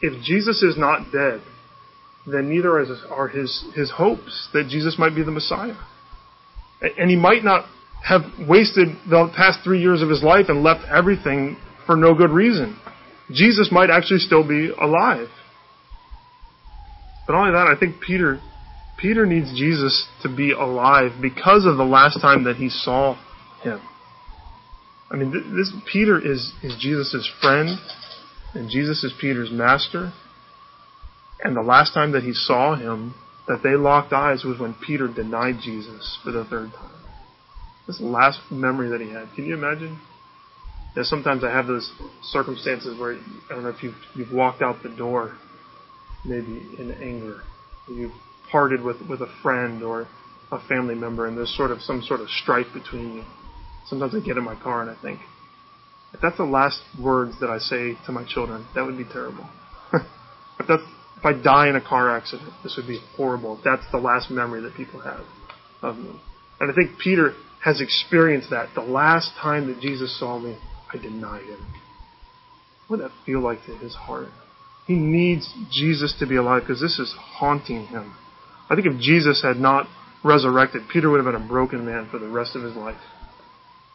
if 0.00 0.22
Jesus 0.24 0.62
is 0.62 0.78
not 0.78 1.12
dead, 1.12 1.42
then 2.26 2.48
neither 2.48 2.78
are 3.10 3.28
his, 3.28 3.64
his 3.74 3.90
hopes 3.90 4.48
that 4.52 4.68
Jesus 4.68 4.96
might 4.98 5.14
be 5.14 5.22
the 5.22 5.30
Messiah. 5.30 5.76
And 6.80 7.10
he 7.10 7.16
might 7.16 7.44
not 7.44 7.66
have 8.04 8.22
wasted 8.48 8.88
the 9.08 9.30
past 9.36 9.60
three 9.64 9.80
years 9.80 10.00
of 10.00 10.08
his 10.08 10.22
life 10.22 10.46
and 10.48 10.62
left 10.62 10.86
everything 10.88 11.56
for 11.86 11.96
no 11.96 12.14
good 12.14 12.30
reason. 12.30 12.78
Jesus 13.30 13.70
might 13.72 13.90
actually 13.90 14.20
still 14.20 14.46
be 14.46 14.70
alive. 14.70 15.28
But 17.26 17.34
only 17.34 17.52
that, 17.52 17.66
I 17.66 17.78
think 17.78 18.00
Peter, 18.00 18.38
Peter 18.98 19.26
needs 19.26 19.50
Jesus 19.58 20.06
to 20.22 20.34
be 20.34 20.52
alive 20.52 21.12
because 21.20 21.66
of 21.66 21.76
the 21.76 21.84
last 21.84 22.20
time 22.20 22.44
that 22.44 22.56
he 22.56 22.68
saw 22.68 23.16
him. 23.62 23.80
I 25.10 25.16
mean, 25.16 25.30
this 25.56 25.72
Peter 25.90 26.18
is 26.18 26.52
is 26.62 26.76
Jesus' 26.80 27.30
friend, 27.40 27.78
and 28.54 28.70
Jesus 28.70 29.04
is 29.04 29.12
Peter's 29.20 29.50
master. 29.50 30.12
And 31.42 31.56
the 31.56 31.62
last 31.62 31.94
time 31.94 32.12
that 32.12 32.22
he 32.22 32.32
saw 32.32 32.74
him, 32.74 33.14
that 33.46 33.60
they 33.62 33.76
locked 33.76 34.12
eyes, 34.12 34.42
was 34.44 34.58
when 34.58 34.74
Peter 34.84 35.06
denied 35.06 35.56
Jesus 35.62 36.18
for 36.24 36.32
the 36.32 36.44
third 36.44 36.72
time. 36.72 36.90
This 37.86 38.00
last 38.00 38.40
memory 38.50 38.88
that 38.88 39.00
he 39.00 39.12
had. 39.12 39.28
Can 39.34 39.46
you 39.46 39.54
imagine? 39.54 40.00
Yeah, 40.96 41.02
sometimes 41.02 41.44
I 41.44 41.50
have 41.50 41.66
those 41.66 41.92
circumstances 42.22 42.98
where 42.98 43.14
I 43.14 43.54
don't 43.54 43.64
know 43.64 43.68
if 43.68 43.82
you've 43.82 43.94
you've 44.14 44.32
walked 44.32 44.62
out 44.62 44.82
the 44.82 44.88
door, 44.88 45.36
maybe 46.24 46.66
in 46.78 46.90
anger, 46.90 47.42
you've 47.86 48.14
parted 48.50 48.82
with 48.82 48.96
with 49.08 49.20
a 49.20 49.30
friend 49.42 49.82
or 49.82 50.08
a 50.50 50.58
family 50.68 50.94
member, 50.94 51.26
and 51.26 51.36
there's 51.36 51.54
sort 51.54 51.70
of 51.70 51.82
some 51.82 52.02
sort 52.02 52.20
of 52.20 52.28
strife 52.30 52.66
between 52.72 53.16
you. 53.16 53.24
Sometimes 53.86 54.14
I 54.14 54.20
get 54.20 54.38
in 54.38 54.44
my 54.44 54.54
car 54.54 54.80
and 54.80 54.90
I 54.90 54.96
think, 55.02 55.20
if 56.14 56.20
that's 56.20 56.38
the 56.38 56.44
last 56.44 56.80
words 57.00 57.34
that 57.40 57.50
I 57.50 57.58
say 57.58 57.98
to 58.06 58.12
my 58.12 58.24
children, 58.26 58.66
that 58.74 58.84
would 58.84 58.96
be 58.96 59.04
terrible. 59.04 59.46
if 59.92 60.66
that's 60.66 60.82
if 61.18 61.24
I 61.24 61.32
die 61.32 61.68
in 61.68 61.76
a 61.76 61.80
car 61.80 62.16
accident, 62.16 62.52
this 62.62 62.74
would 62.76 62.86
be 62.86 63.00
horrible. 63.16 63.58
If 63.58 63.64
that's 63.64 63.84
the 63.92 63.98
last 63.98 64.30
memory 64.30 64.62
that 64.62 64.74
people 64.74 65.00
have 65.00 65.24
of 65.82 65.96
me. 65.98 66.18
And 66.58 66.70
I 66.70 66.74
think 66.74 66.98
Peter 66.98 67.34
has 67.62 67.82
experienced 67.82 68.50
that. 68.50 68.68
The 68.74 68.80
last 68.80 69.32
time 69.40 69.66
that 69.66 69.80
Jesus 69.80 70.18
saw 70.18 70.38
me, 70.38 70.56
I 70.92 70.98
denied 70.98 71.44
him. 71.44 71.66
What 72.86 73.00
would 73.00 73.10
that 73.10 73.16
feel 73.24 73.40
like 73.40 73.64
to 73.66 73.76
his 73.76 73.94
heart? 73.94 74.28
He 74.86 74.94
needs 74.94 75.52
Jesus 75.70 76.14
to 76.20 76.26
be 76.26 76.36
alive 76.36 76.62
because 76.62 76.80
this 76.80 76.98
is 76.98 77.12
haunting 77.18 77.86
him. 77.86 78.14
I 78.70 78.74
think 78.74 78.86
if 78.86 79.00
Jesus 79.00 79.42
had 79.42 79.56
not 79.56 79.88
resurrected, 80.24 80.82
Peter 80.92 81.10
would 81.10 81.24
have 81.24 81.32
been 81.32 81.42
a 81.42 81.48
broken 81.48 81.84
man 81.84 82.08
for 82.10 82.18
the 82.18 82.28
rest 82.28 82.54
of 82.54 82.62
his 82.62 82.76
life. 82.76 83.00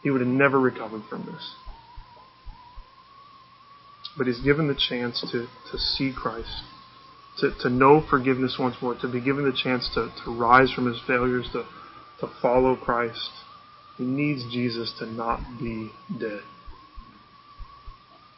He 0.04 0.10
would 0.10 0.22
have 0.22 0.30
never 0.30 0.60
recovered 0.60 1.04
from 1.10 1.26
this. 1.26 1.56
But 4.18 4.28
he's 4.28 4.40
given 4.42 4.68
the 4.68 4.76
chance 4.76 5.22
to, 5.32 5.48
to 5.72 5.78
see 5.78 6.14
Christ, 6.16 6.64
to, 7.38 7.52
to 7.62 7.70
know 7.70 8.06
forgiveness 8.10 8.58
once 8.60 8.76
more, 8.82 8.96
to 8.96 9.08
be 9.08 9.22
given 9.22 9.46
the 9.46 9.58
chance 9.58 9.90
to, 9.94 10.12
to 10.26 10.38
rise 10.38 10.72
from 10.74 10.88
his 10.88 11.00
failures, 11.08 11.48
to, 11.54 11.66
to 12.20 12.34
follow 12.42 12.76
Christ. 12.76 13.30
He 13.98 14.04
needs 14.04 14.44
Jesus 14.52 14.94
to 15.00 15.06
not 15.06 15.40
be 15.60 15.92
dead. 16.20 16.42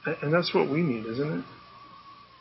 And 0.05 0.33
that's 0.33 0.53
what 0.53 0.69
we 0.69 0.81
need, 0.81 1.05
isn't 1.05 1.39
it? 1.39 1.45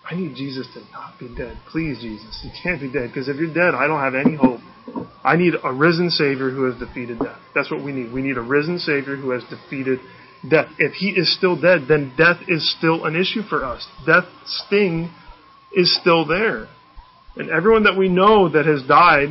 I 0.04 0.16
need 0.16 0.34
Jesus 0.34 0.66
to 0.74 0.80
not 0.90 1.18
be 1.18 1.28
dead. 1.34 1.58
Please, 1.70 2.00
Jesus, 2.00 2.40
you 2.42 2.50
can't 2.62 2.80
be 2.80 2.90
dead 2.90 3.08
because 3.08 3.28
if 3.28 3.36
you're 3.36 3.54
dead, 3.54 3.74
I 3.74 3.86
don't 3.86 4.00
have 4.00 4.14
any 4.14 4.34
hope. 4.34 4.60
I 5.22 5.36
need 5.36 5.54
a 5.62 5.72
risen 5.72 6.10
Savior 6.10 6.50
who 6.50 6.64
has 6.64 6.78
defeated 6.78 7.20
death. 7.20 7.38
That's 7.54 7.70
what 7.70 7.84
we 7.84 7.92
need. 7.92 8.12
We 8.12 8.22
need 8.22 8.36
a 8.36 8.42
risen 8.42 8.78
Savior 8.78 9.14
who 9.16 9.30
has 9.30 9.44
defeated 9.44 10.00
death. 10.50 10.66
If 10.78 10.94
he 10.94 11.10
is 11.10 11.34
still 11.36 11.60
dead, 11.60 11.82
then 11.88 12.12
death 12.18 12.38
is 12.48 12.74
still 12.76 13.04
an 13.04 13.14
issue 13.14 13.42
for 13.42 13.64
us. 13.64 13.86
Death's 14.04 14.26
sting 14.66 15.12
is 15.72 15.96
still 16.00 16.26
there. 16.26 16.66
And 17.36 17.48
everyone 17.50 17.84
that 17.84 17.96
we 17.96 18.08
know 18.08 18.48
that 18.48 18.66
has 18.66 18.82
died, 18.82 19.28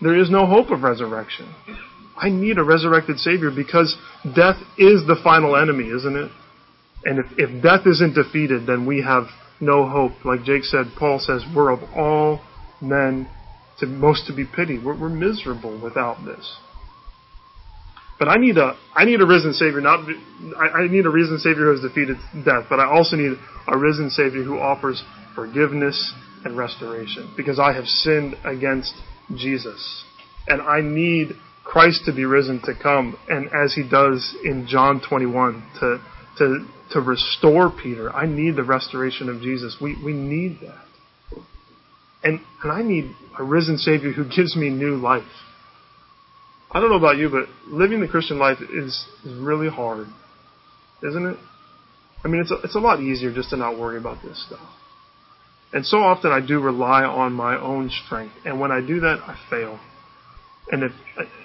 there 0.00 0.18
is 0.18 0.30
no 0.30 0.46
hope 0.46 0.70
of 0.70 0.82
resurrection. 0.82 1.52
I 2.16 2.30
need 2.30 2.58
a 2.58 2.64
resurrected 2.64 3.18
Savior 3.18 3.50
because 3.54 3.96
death 4.24 4.56
is 4.78 5.06
the 5.06 5.16
final 5.22 5.56
enemy, 5.56 5.88
isn't 5.88 6.16
it? 6.16 6.30
And 7.04 7.18
if, 7.18 7.26
if 7.38 7.62
death 7.62 7.86
isn't 7.86 8.14
defeated, 8.14 8.66
then 8.66 8.86
we 8.86 9.02
have 9.02 9.24
no 9.60 9.88
hope. 9.88 10.24
Like 10.24 10.44
Jake 10.44 10.64
said, 10.64 10.86
Paul 10.98 11.18
says, 11.18 11.44
we're 11.54 11.70
of 11.70 11.80
all 11.96 12.40
men 12.80 13.28
to 13.80 13.86
most 13.86 14.26
to 14.26 14.34
be 14.34 14.44
pitied. 14.44 14.84
We're, 14.84 14.98
we're 14.98 15.08
miserable 15.08 15.80
without 15.80 16.24
this. 16.24 16.56
But 18.18 18.28
I 18.28 18.36
need 18.36 18.58
a 18.58 18.76
I 18.94 19.04
need 19.04 19.20
a 19.20 19.26
risen 19.26 19.52
Savior. 19.52 19.80
Not 19.80 20.08
I, 20.56 20.80
I 20.80 20.88
need 20.88 21.06
a 21.06 21.10
risen 21.10 21.38
Savior 21.38 21.66
who 21.66 21.70
has 21.70 21.80
defeated 21.80 22.16
death. 22.44 22.64
But 22.68 22.80
I 22.80 22.86
also 22.86 23.14
need 23.14 23.38
a 23.68 23.78
risen 23.78 24.10
Savior 24.10 24.42
who 24.42 24.58
offers 24.58 25.02
forgiveness 25.36 26.12
and 26.44 26.56
restoration 26.56 27.32
because 27.36 27.60
I 27.60 27.72
have 27.74 27.86
sinned 27.86 28.34
against 28.44 28.92
Jesus, 29.36 30.04
and 30.48 30.60
I 30.60 30.80
need 30.80 31.36
Christ 31.64 32.02
to 32.06 32.12
be 32.12 32.24
risen 32.24 32.60
to 32.64 32.74
come, 32.74 33.16
and 33.28 33.50
as 33.54 33.74
He 33.74 33.88
does 33.88 34.34
in 34.42 34.66
John 34.68 35.00
21 35.08 35.62
to 35.80 36.00
to 36.38 36.66
to 36.92 37.00
restore 37.00 37.70
Peter. 37.70 38.10
I 38.12 38.26
need 38.26 38.56
the 38.56 38.64
restoration 38.64 39.28
of 39.28 39.40
Jesus. 39.40 39.76
We 39.80 39.96
we 40.02 40.12
need 40.12 40.60
that. 40.62 40.84
And, 42.22 42.40
and 42.62 42.72
I 42.72 42.82
need 42.82 43.14
a 43.38 43.44
risen 43.44 43.78
Savior 43.78 44.12
who 44.12 44.24
gives 44.24 44.56
me 44.56 44.70
new 44.70 44.96
life. 44.96 45.22
I 46.70 46.80
don't 46.80 46.90
know 46.90 46.96
about 46.96 47.16
you, 47.16 47.30
but 47.30 47.48
living 47.72 48.00
the 48.00 48.08
Christian 48.08 48.38
life 48.38 48.58
is, 48.60 49.06
is 49.24 49.38
really 49.40 49.68
hard, 49.68 50.08
isn't 51.02 51.26
it? 51.26 51.36
I 52.24 52.28
mean, 52.28 52.40
it's 52.40 52.50
a, 52.50 52.56
it's 52.64 52.74
a 52.74 52.80
lot 52.80 53.00
easier 53.00 53.32
just 53.32 53.50
to 53.50 53.56
not 53.56 53.78
worry 53.78 53.96
about 53.96 54.22
this 54.22 54.44
stuff. 54.46 54.68
And 55.72 55.86
so 55.86 55.98
often 55.98 56.32
I 56.32 56.44
do 56.44 56.60
rely 56.60 57.04
on 57.04 57.32
my 57.32 57.58
own 57.58 57.90
strength, 58.04 58.34
and 58.44 58.60
when 58.60 58.72
I 58.72 58.80
do 58.80 59.00
that, 59.00 59.20
I 59.26 59.38
fail. 59.48 59.78
And 60.70 60.82
if 60.82 60.92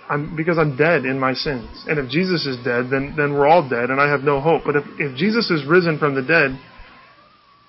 I'm 0.09 0.35
because 0.35 0.57
I'm 0.57 0.75
dead 0.75 1.05
in 1.05 1.19
my 1.19 1.33
sins, 1.33 1.85
and 1.87 1.97
if 1.97 2.09
Jesus 2.09 2.45
is 2.45 2.57
dead, 2.63 2.89
then 2.91 3.15
then 3.15 3.33
we're 3.33 3.47
all 3.47 3.67
dead, 3.67 3.89
and 3.89 4.01
I 4.01 4.09
have 4.09 4.21
no 4.21 4.41
hope. 4.41 4.63
But 4.65 4.75
if 4.75 4.83
if 4.99 5.17
Jesus 5.17 5.49
is 5.49 5.65
risen 5.65 5.97
from 5.97 6.15
the 6.15 6.21
dead, 6.21 6.59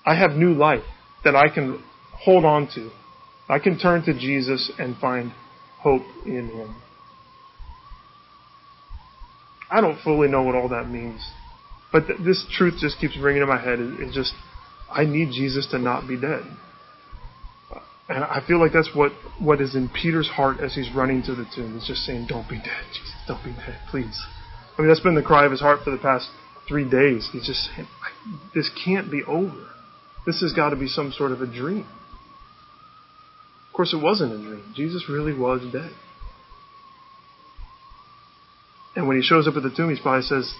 I 0.05 0.15
have 0.15 0.31
new 0.31 0.53
life 0.53 0.83
that 1.23 1.35
I 1.35 1.49
can 1.53 1.81
hold 2.13 2.45
on 2.45 2.67
to. 2.75 2.91
I 3.47 3.59
can 3.59 3.77
turn 3.77 4.03
to 4.05 4.13
Jesus 4.13 4.71
and 4.77 4.97
find 4.97 5.31
hope 5.79 6.03
in 6.25 6.49
Him. 6.49 6.75
I 9.69 9.81
don't 9.81 9.99
fully 10.03 10.27
know 10.27 10.43
what 10.43 10.55
all 10.55 10.69
that 10.69 10.89
means, 10.89 11.21
but 11.91 12.07
th- 12.07 12.19
this 12.23 12.45
truth 12.51 12.75
just 12.79 12.99
keeps 12.99 13.17
ringing 13.17 13.41
in 13.41 13.47
my 13.47 13.59
head. 13.59 13.79
It's 13.79 14.15
just, 14.15 14.33
I 14.91 15.05
need 15.05 15.31
Jesus 15.31 15.67
to 15.71 15.79
not 15.79 16.07
be 16.07 16.19
dead. 16.19 16.43
And 18.07 18.23
I 18.23 18.41
feel 18.45 18.59
like 18.59 18.71
that's 18.71 18.91
what, 18.93 19.11
what 19.39 19.61
is 19.61 19.75
in 19.75 19.89
Peter's 19.89 20.27
heart 20.27 20.59
as 20.59 20.75
he's 20.75 20.93
running 20.93 21.23
to 21.23 21.33
the 21.33 21.45
tomb. 21.55 21.73
He's 21.73 21.87
just 21.87 22.05
saying, 22.05 22.27
Don't 22.29 22.47
be 22.47 22.57
dead, 22.57 22.85
Jesus. 22.93 23.13
Don't 23.27 23.43
be 23.43 23.51
dead, 23.51 23.79
please. 23.89 24.21
I 24.77 24.81
mean, 24.81 24.89
that's 24.89 24.99
been 24.99 25.15
the 25.15 25.23
cry 25.23 25.45
of 25.45 25.51
his 25.51 25.61
heart 25.61 25.79
for 25.83 25.89
the 25.89 25.97
past 25.97 26.29
three 26.67 26.87
days. 26.87 27.27
He's 27.31 27.47
just 27.47 27.67
saying, 27.75 27.87
This 28.53 28.69
can't 28.85 29.09
be 29.09 29.23
over. 29.23 29.69
This 30.25 30.41
has 30.41 30.53
got 30.53 30.69
to 30.69 30.75
be 30.75 30.87
some 30.87 31.11
sort 31.11 31.31
of 31.31 31.41
a 31.41 31.47
dream. 31.47 31.87
Of 33.67 33.73
course, 33.73 33.93
it 33.93 34.01
wasn't 34.01 34.33
a 34.33 34.37
dream. 34.37 34.73
Jesus 34.75 35.09
really 35.09 35.33
was 35.33 35.61
dead. 35.73 35.91
And 38.95 39.07
when 39.07 39.17
he 39.17 39.23
shows 39.23 39.47
up 39.47 39.55
at 39.55 39.63
the 39.63 39.73
tomb, 39.75 39.93
he 39.93 40.01
probably 40.01 40.21
says, 40.21 40.53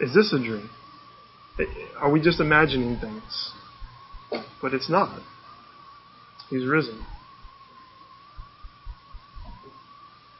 Is 0.00 0.12
this 0.12 0.32
a 0.32 0.38
dream? 0.38 0.68
Are 1.98 2.10
we 2.10 2.20
just 2.20 2.40
imagining 2.40 2.98
things? 2.98 3.52
But 4.60 4.74
it's 4.74 4.90
not. 4.90 5.20
He's 6.50 6.66
risen. 6.66 7.04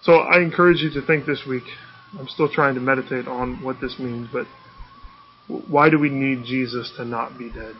So 0.02 0.14
I 0.14 0.40
encourage 0.40 0.80
you 0.80 0.90
to 0.90 1.06
think 1.06 1.26
this 1.26 1.44
week. 1.46 1.64
I'm 2.18 2.28
still 2.28 2.48
trying 2.48 2.74
to 2.76 2.80
meditate 2.80 3.28
on 3.28 3.62
what 3.62 3.80
this 3.80 3.98
means, 3.98 4.28
but 4.32 4.46
why 5.68 5.90
do 5.90 5.98
we 5.98 6.08
need 6.08 6.44
Jesus 6.44 6.92
to 6.96 7.04
not 7.04 7.38
be 7.38 7.50
dead? 7.50 7.74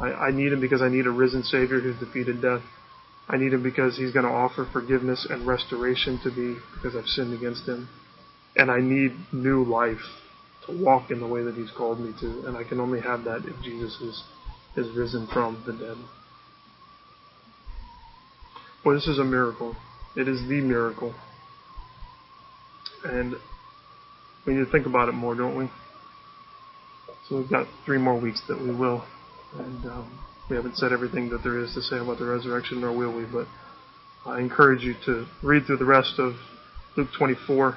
I, 0.00 0.12
I 0.12 0.30
need 0.30 0.52
him 0.52 0.60
because 0.60 0.82
I 0.82 0.88
need 0.88 1.06
a 1.06 1.10
risen 1.10 1.42
Savior 1.42 1.80
who's 1.80 1.98
defeated 1.98 2.42
death. 2.42 2.62
I 3.28 3.36
need 3.36 3.52
him 3.52 3.62
because 3.62 3.96
he's 3.96 4.12
going 4.12 4.26
to 4.26 4.30
offer 4.30 4.68
forgiveness 4.72 5.26
and 5.28 5.46
restoration 5.46 6.20
to 6.22 6.30
me 6.30 6.58
because 6.74 6.96
I've 6.96 7.06
sinned 7.06 7.34
against 7.34 7.66
him. 7.66 7.88
And 8.56 8.70
I 8.70 8.80
need 8.80 9.12
new 9.32 9.64
life 9.64 10.02
to 10.66 10.72
walk 10.72 11.10
in 11.10 11.20
the 11.20 11.26
way 11.26 11.42
that 11.42 11.54
he's 11.54 11.70
called 11.70 12.00
me 12.00 12.12
to. 12.20 12.46
And 12.46 12.56
I 12.56 12.64
can 12.64 12.80
only 12.80 13.00
have 13.00 13.24
that 13.24 13.44
if 13.46 13.60
Jesus 13.62 14.00
is, 14.00 14.22
is 14.76 14.96
risen 14.96 15.26
from 15.32 15.62
the 15.66 15.72
dead. 15.72 15.96
This 18.94 19.08
is 19.08 19.18
a 19.18 19.24
miracle. 19.24 19.74
It 20.14 20.28
is 20.28 20.40
the 20.48 20.60
miracle. 20.60 21.14
And 23.04 23.34
we 24.46 24.54
need 24.54 24.64
to 24.64 24.70
think 24.70 24.86
about 24.86 25.08
it 25.08 25.12
more, 25.12 25.34
don't 25.34 25.56
we? 25.56 25.70
So 27.28 27.38
we've 27.38 27.50
got 27.50 27.66
three 27.84 27.98
more 27.98 28.18
weeks 28.18 28.40
that 28.48 28.60
we 28.60 28.72
will. 28.74 29.04
And 29.58 29.84
um, 29.86 30.18
we 30.48 30.56
haven't 30.56 30.76
said 30.76 30.92
everything 30.92 31.30
that 31.30 31.42
there 31.42 31.58
is 31.58 31.74
to 31.74 31.82
say 31.82 31.98
about 31.98 32.18
the 32.18 32.26
resurrection, 32.26 32.80
nor 32.80 32.96
will 32.96 33.14
we, 33.14 33.24
but 33.24 33.46
I 34.24 34.40
encourage 34.40 34.82
you 34.82 34.94
to 35.06 35.26
read 35.42 35.66
through 35.66 35.78
the 35.78 35.84
rest 35.84 36.14
of 36.18 36.34
Luke 36.96 37.08
24, 37.18 37.76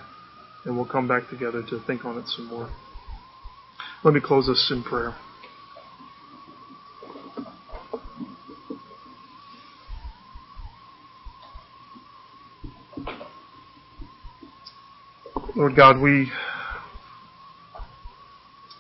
and 0.66 0.76
we'll 0.76 0.86
come 0.86 1.08
back 1.08 1.30
together 1.30 1.64
to 1.70 1.80
think 1.88 2.06
on 2.06 2.18
it 2.18 2.28
some 2.28 2.46
more. 2.46 2.70
Let 4.04 4.14
me 4.14 4.22
close 4.24 4.48
us 4.48 4.72
in 4.72 4.84
prayer. 4.84 5.16
Lord 15.70 15.78
God, 15.78 16.02
we 16.02 16.32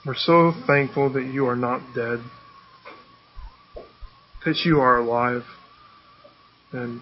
we're 0.04 0.16
so 0.16 0.54
thankful 0.66 1.14
that 1.14 1.26
you 1.26 1.46
are 1.46 1.56
not 1.56 1.82
dead, 1.94 2.24
that 4.44 4.66
you 4.66 4.80
are 4.80 4.98
alive 4.98 5.44
and 6.72 7.02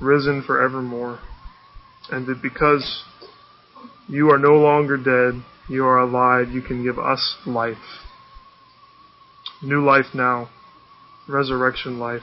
risen 0.00 0.42
forevermore, 0.44 1.20
and 2.10 2.26
that 2.26 2.42
because 2.42 3.04
you 4.08 4.32
are 4.32 4.38
no 4.38 4.54
longer 4.54 4.96
dead, 4.96 5.44
you 5.68 5.84
are 5.84 6.00
alive, 6.00 6.48
you 6.48 6.60
can 6.60 6.82
give 6.82 6.98
us 6.98 7.36
life. 7.46 7.76
New 9.62 9.84
life 9.84 10.06
now, 10.12 10.50
resurrection 11.28 12.00
life, 12.00 12.22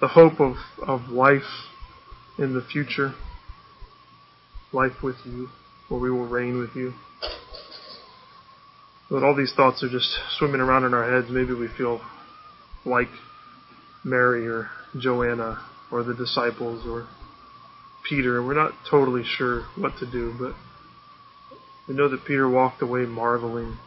the 0.00 0.08
hope 0.08 0.40
of, 0.40 0.56
of 0.84 1.02
life 1.08 1.68
in 2.36 2.52
the 2.52 2.62
future, 2.62 3.14
life 4.72 5.04
with 5.04 5.18
you, 5.24 5.50
where 5.88 6.00
we 6.00 6.10
will 6.10 6.26
reign 6.26 6.58
with 6.58 6.74
you. 6.74 6.92
But 9.08 9.22
all 9.22 9.34
these 9.36 9.52
thoughts 9.54 9.82
are 9.84 9.88
just 9.88 10.08
swimming 10.38 10.60
around 10.60 10.84
in 10.84 10.94
our 10.94 11.10
heads. 11.10 11.28
Maybe 11.30 11.54
we 11.54 11.68
feel 11.68 12.00
like 12.84 13.08
Mary 14.04 14.48
or 14.48 14.68
Joanna 14.98 15.64
or 15.92 16.02
the 16.02 16.14
disciples 16.14 16.86
or 16.86 17.06
Peter. 18.08 18.38
And 18.38 18.46
we're 18.46 18.54
not 18.54 18.72
totally 18.90 19.22
sure 19.24 19.62
what 19.76 19.96
to 19.98 20.10
do, 20.10 20.34
but 20.38 20.54
we 21.88 21.94
know 21.94 22.08
that 22.08 22.24
Peter 22.24 22.48
walked 22.48 22.82
away 22.82 23.06
marveling. 23.06 23.78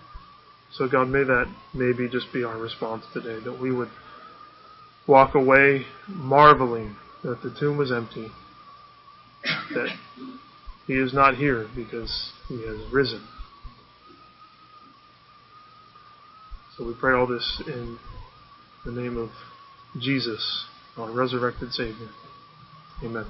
So 0.72 0.88
God, 0.88 1.10
may 1.10 1.24
that 1.24 1.54
maybe 1.74 2.08
just 2.08 2.32
be 2.32 2.44
our 2.44 2.58
response 2.58 3.04
today, 3.14 3.40
that 3.44 3.60
we 3.60 3.72
would 3.72 3.90
walk 5.08 5.36
away 5.36 5.86
marveling 6.08 6.96
that 7.24 7.42
the 7.42 7.54
tomb 7.60 7.78
was 7.78 7.92
empty, 7.92 8.30
that 9.74 9.90
he 10.90 10.96
is 10.96 11.14
not 11.14 11.36
here 11.36 11.68
because 11.76 12.32
he 12.48 12.66
has 12.66 12.80
risen. 12.92 13.22
So 16.76 16.84
we 16.84 16.96
pray 17.00 17.14
all 17.14 17.28
this 17.28 17.62
in 17.68 18.00
the 18.86 18.92
name 18.92 19.16
of 19.16 19.30
Jesus, 20.02 20.66
our 20.98 21.12
resurrected 21.12 21.74
Savior. 21.74 22.10
Amen. 23.04 23.28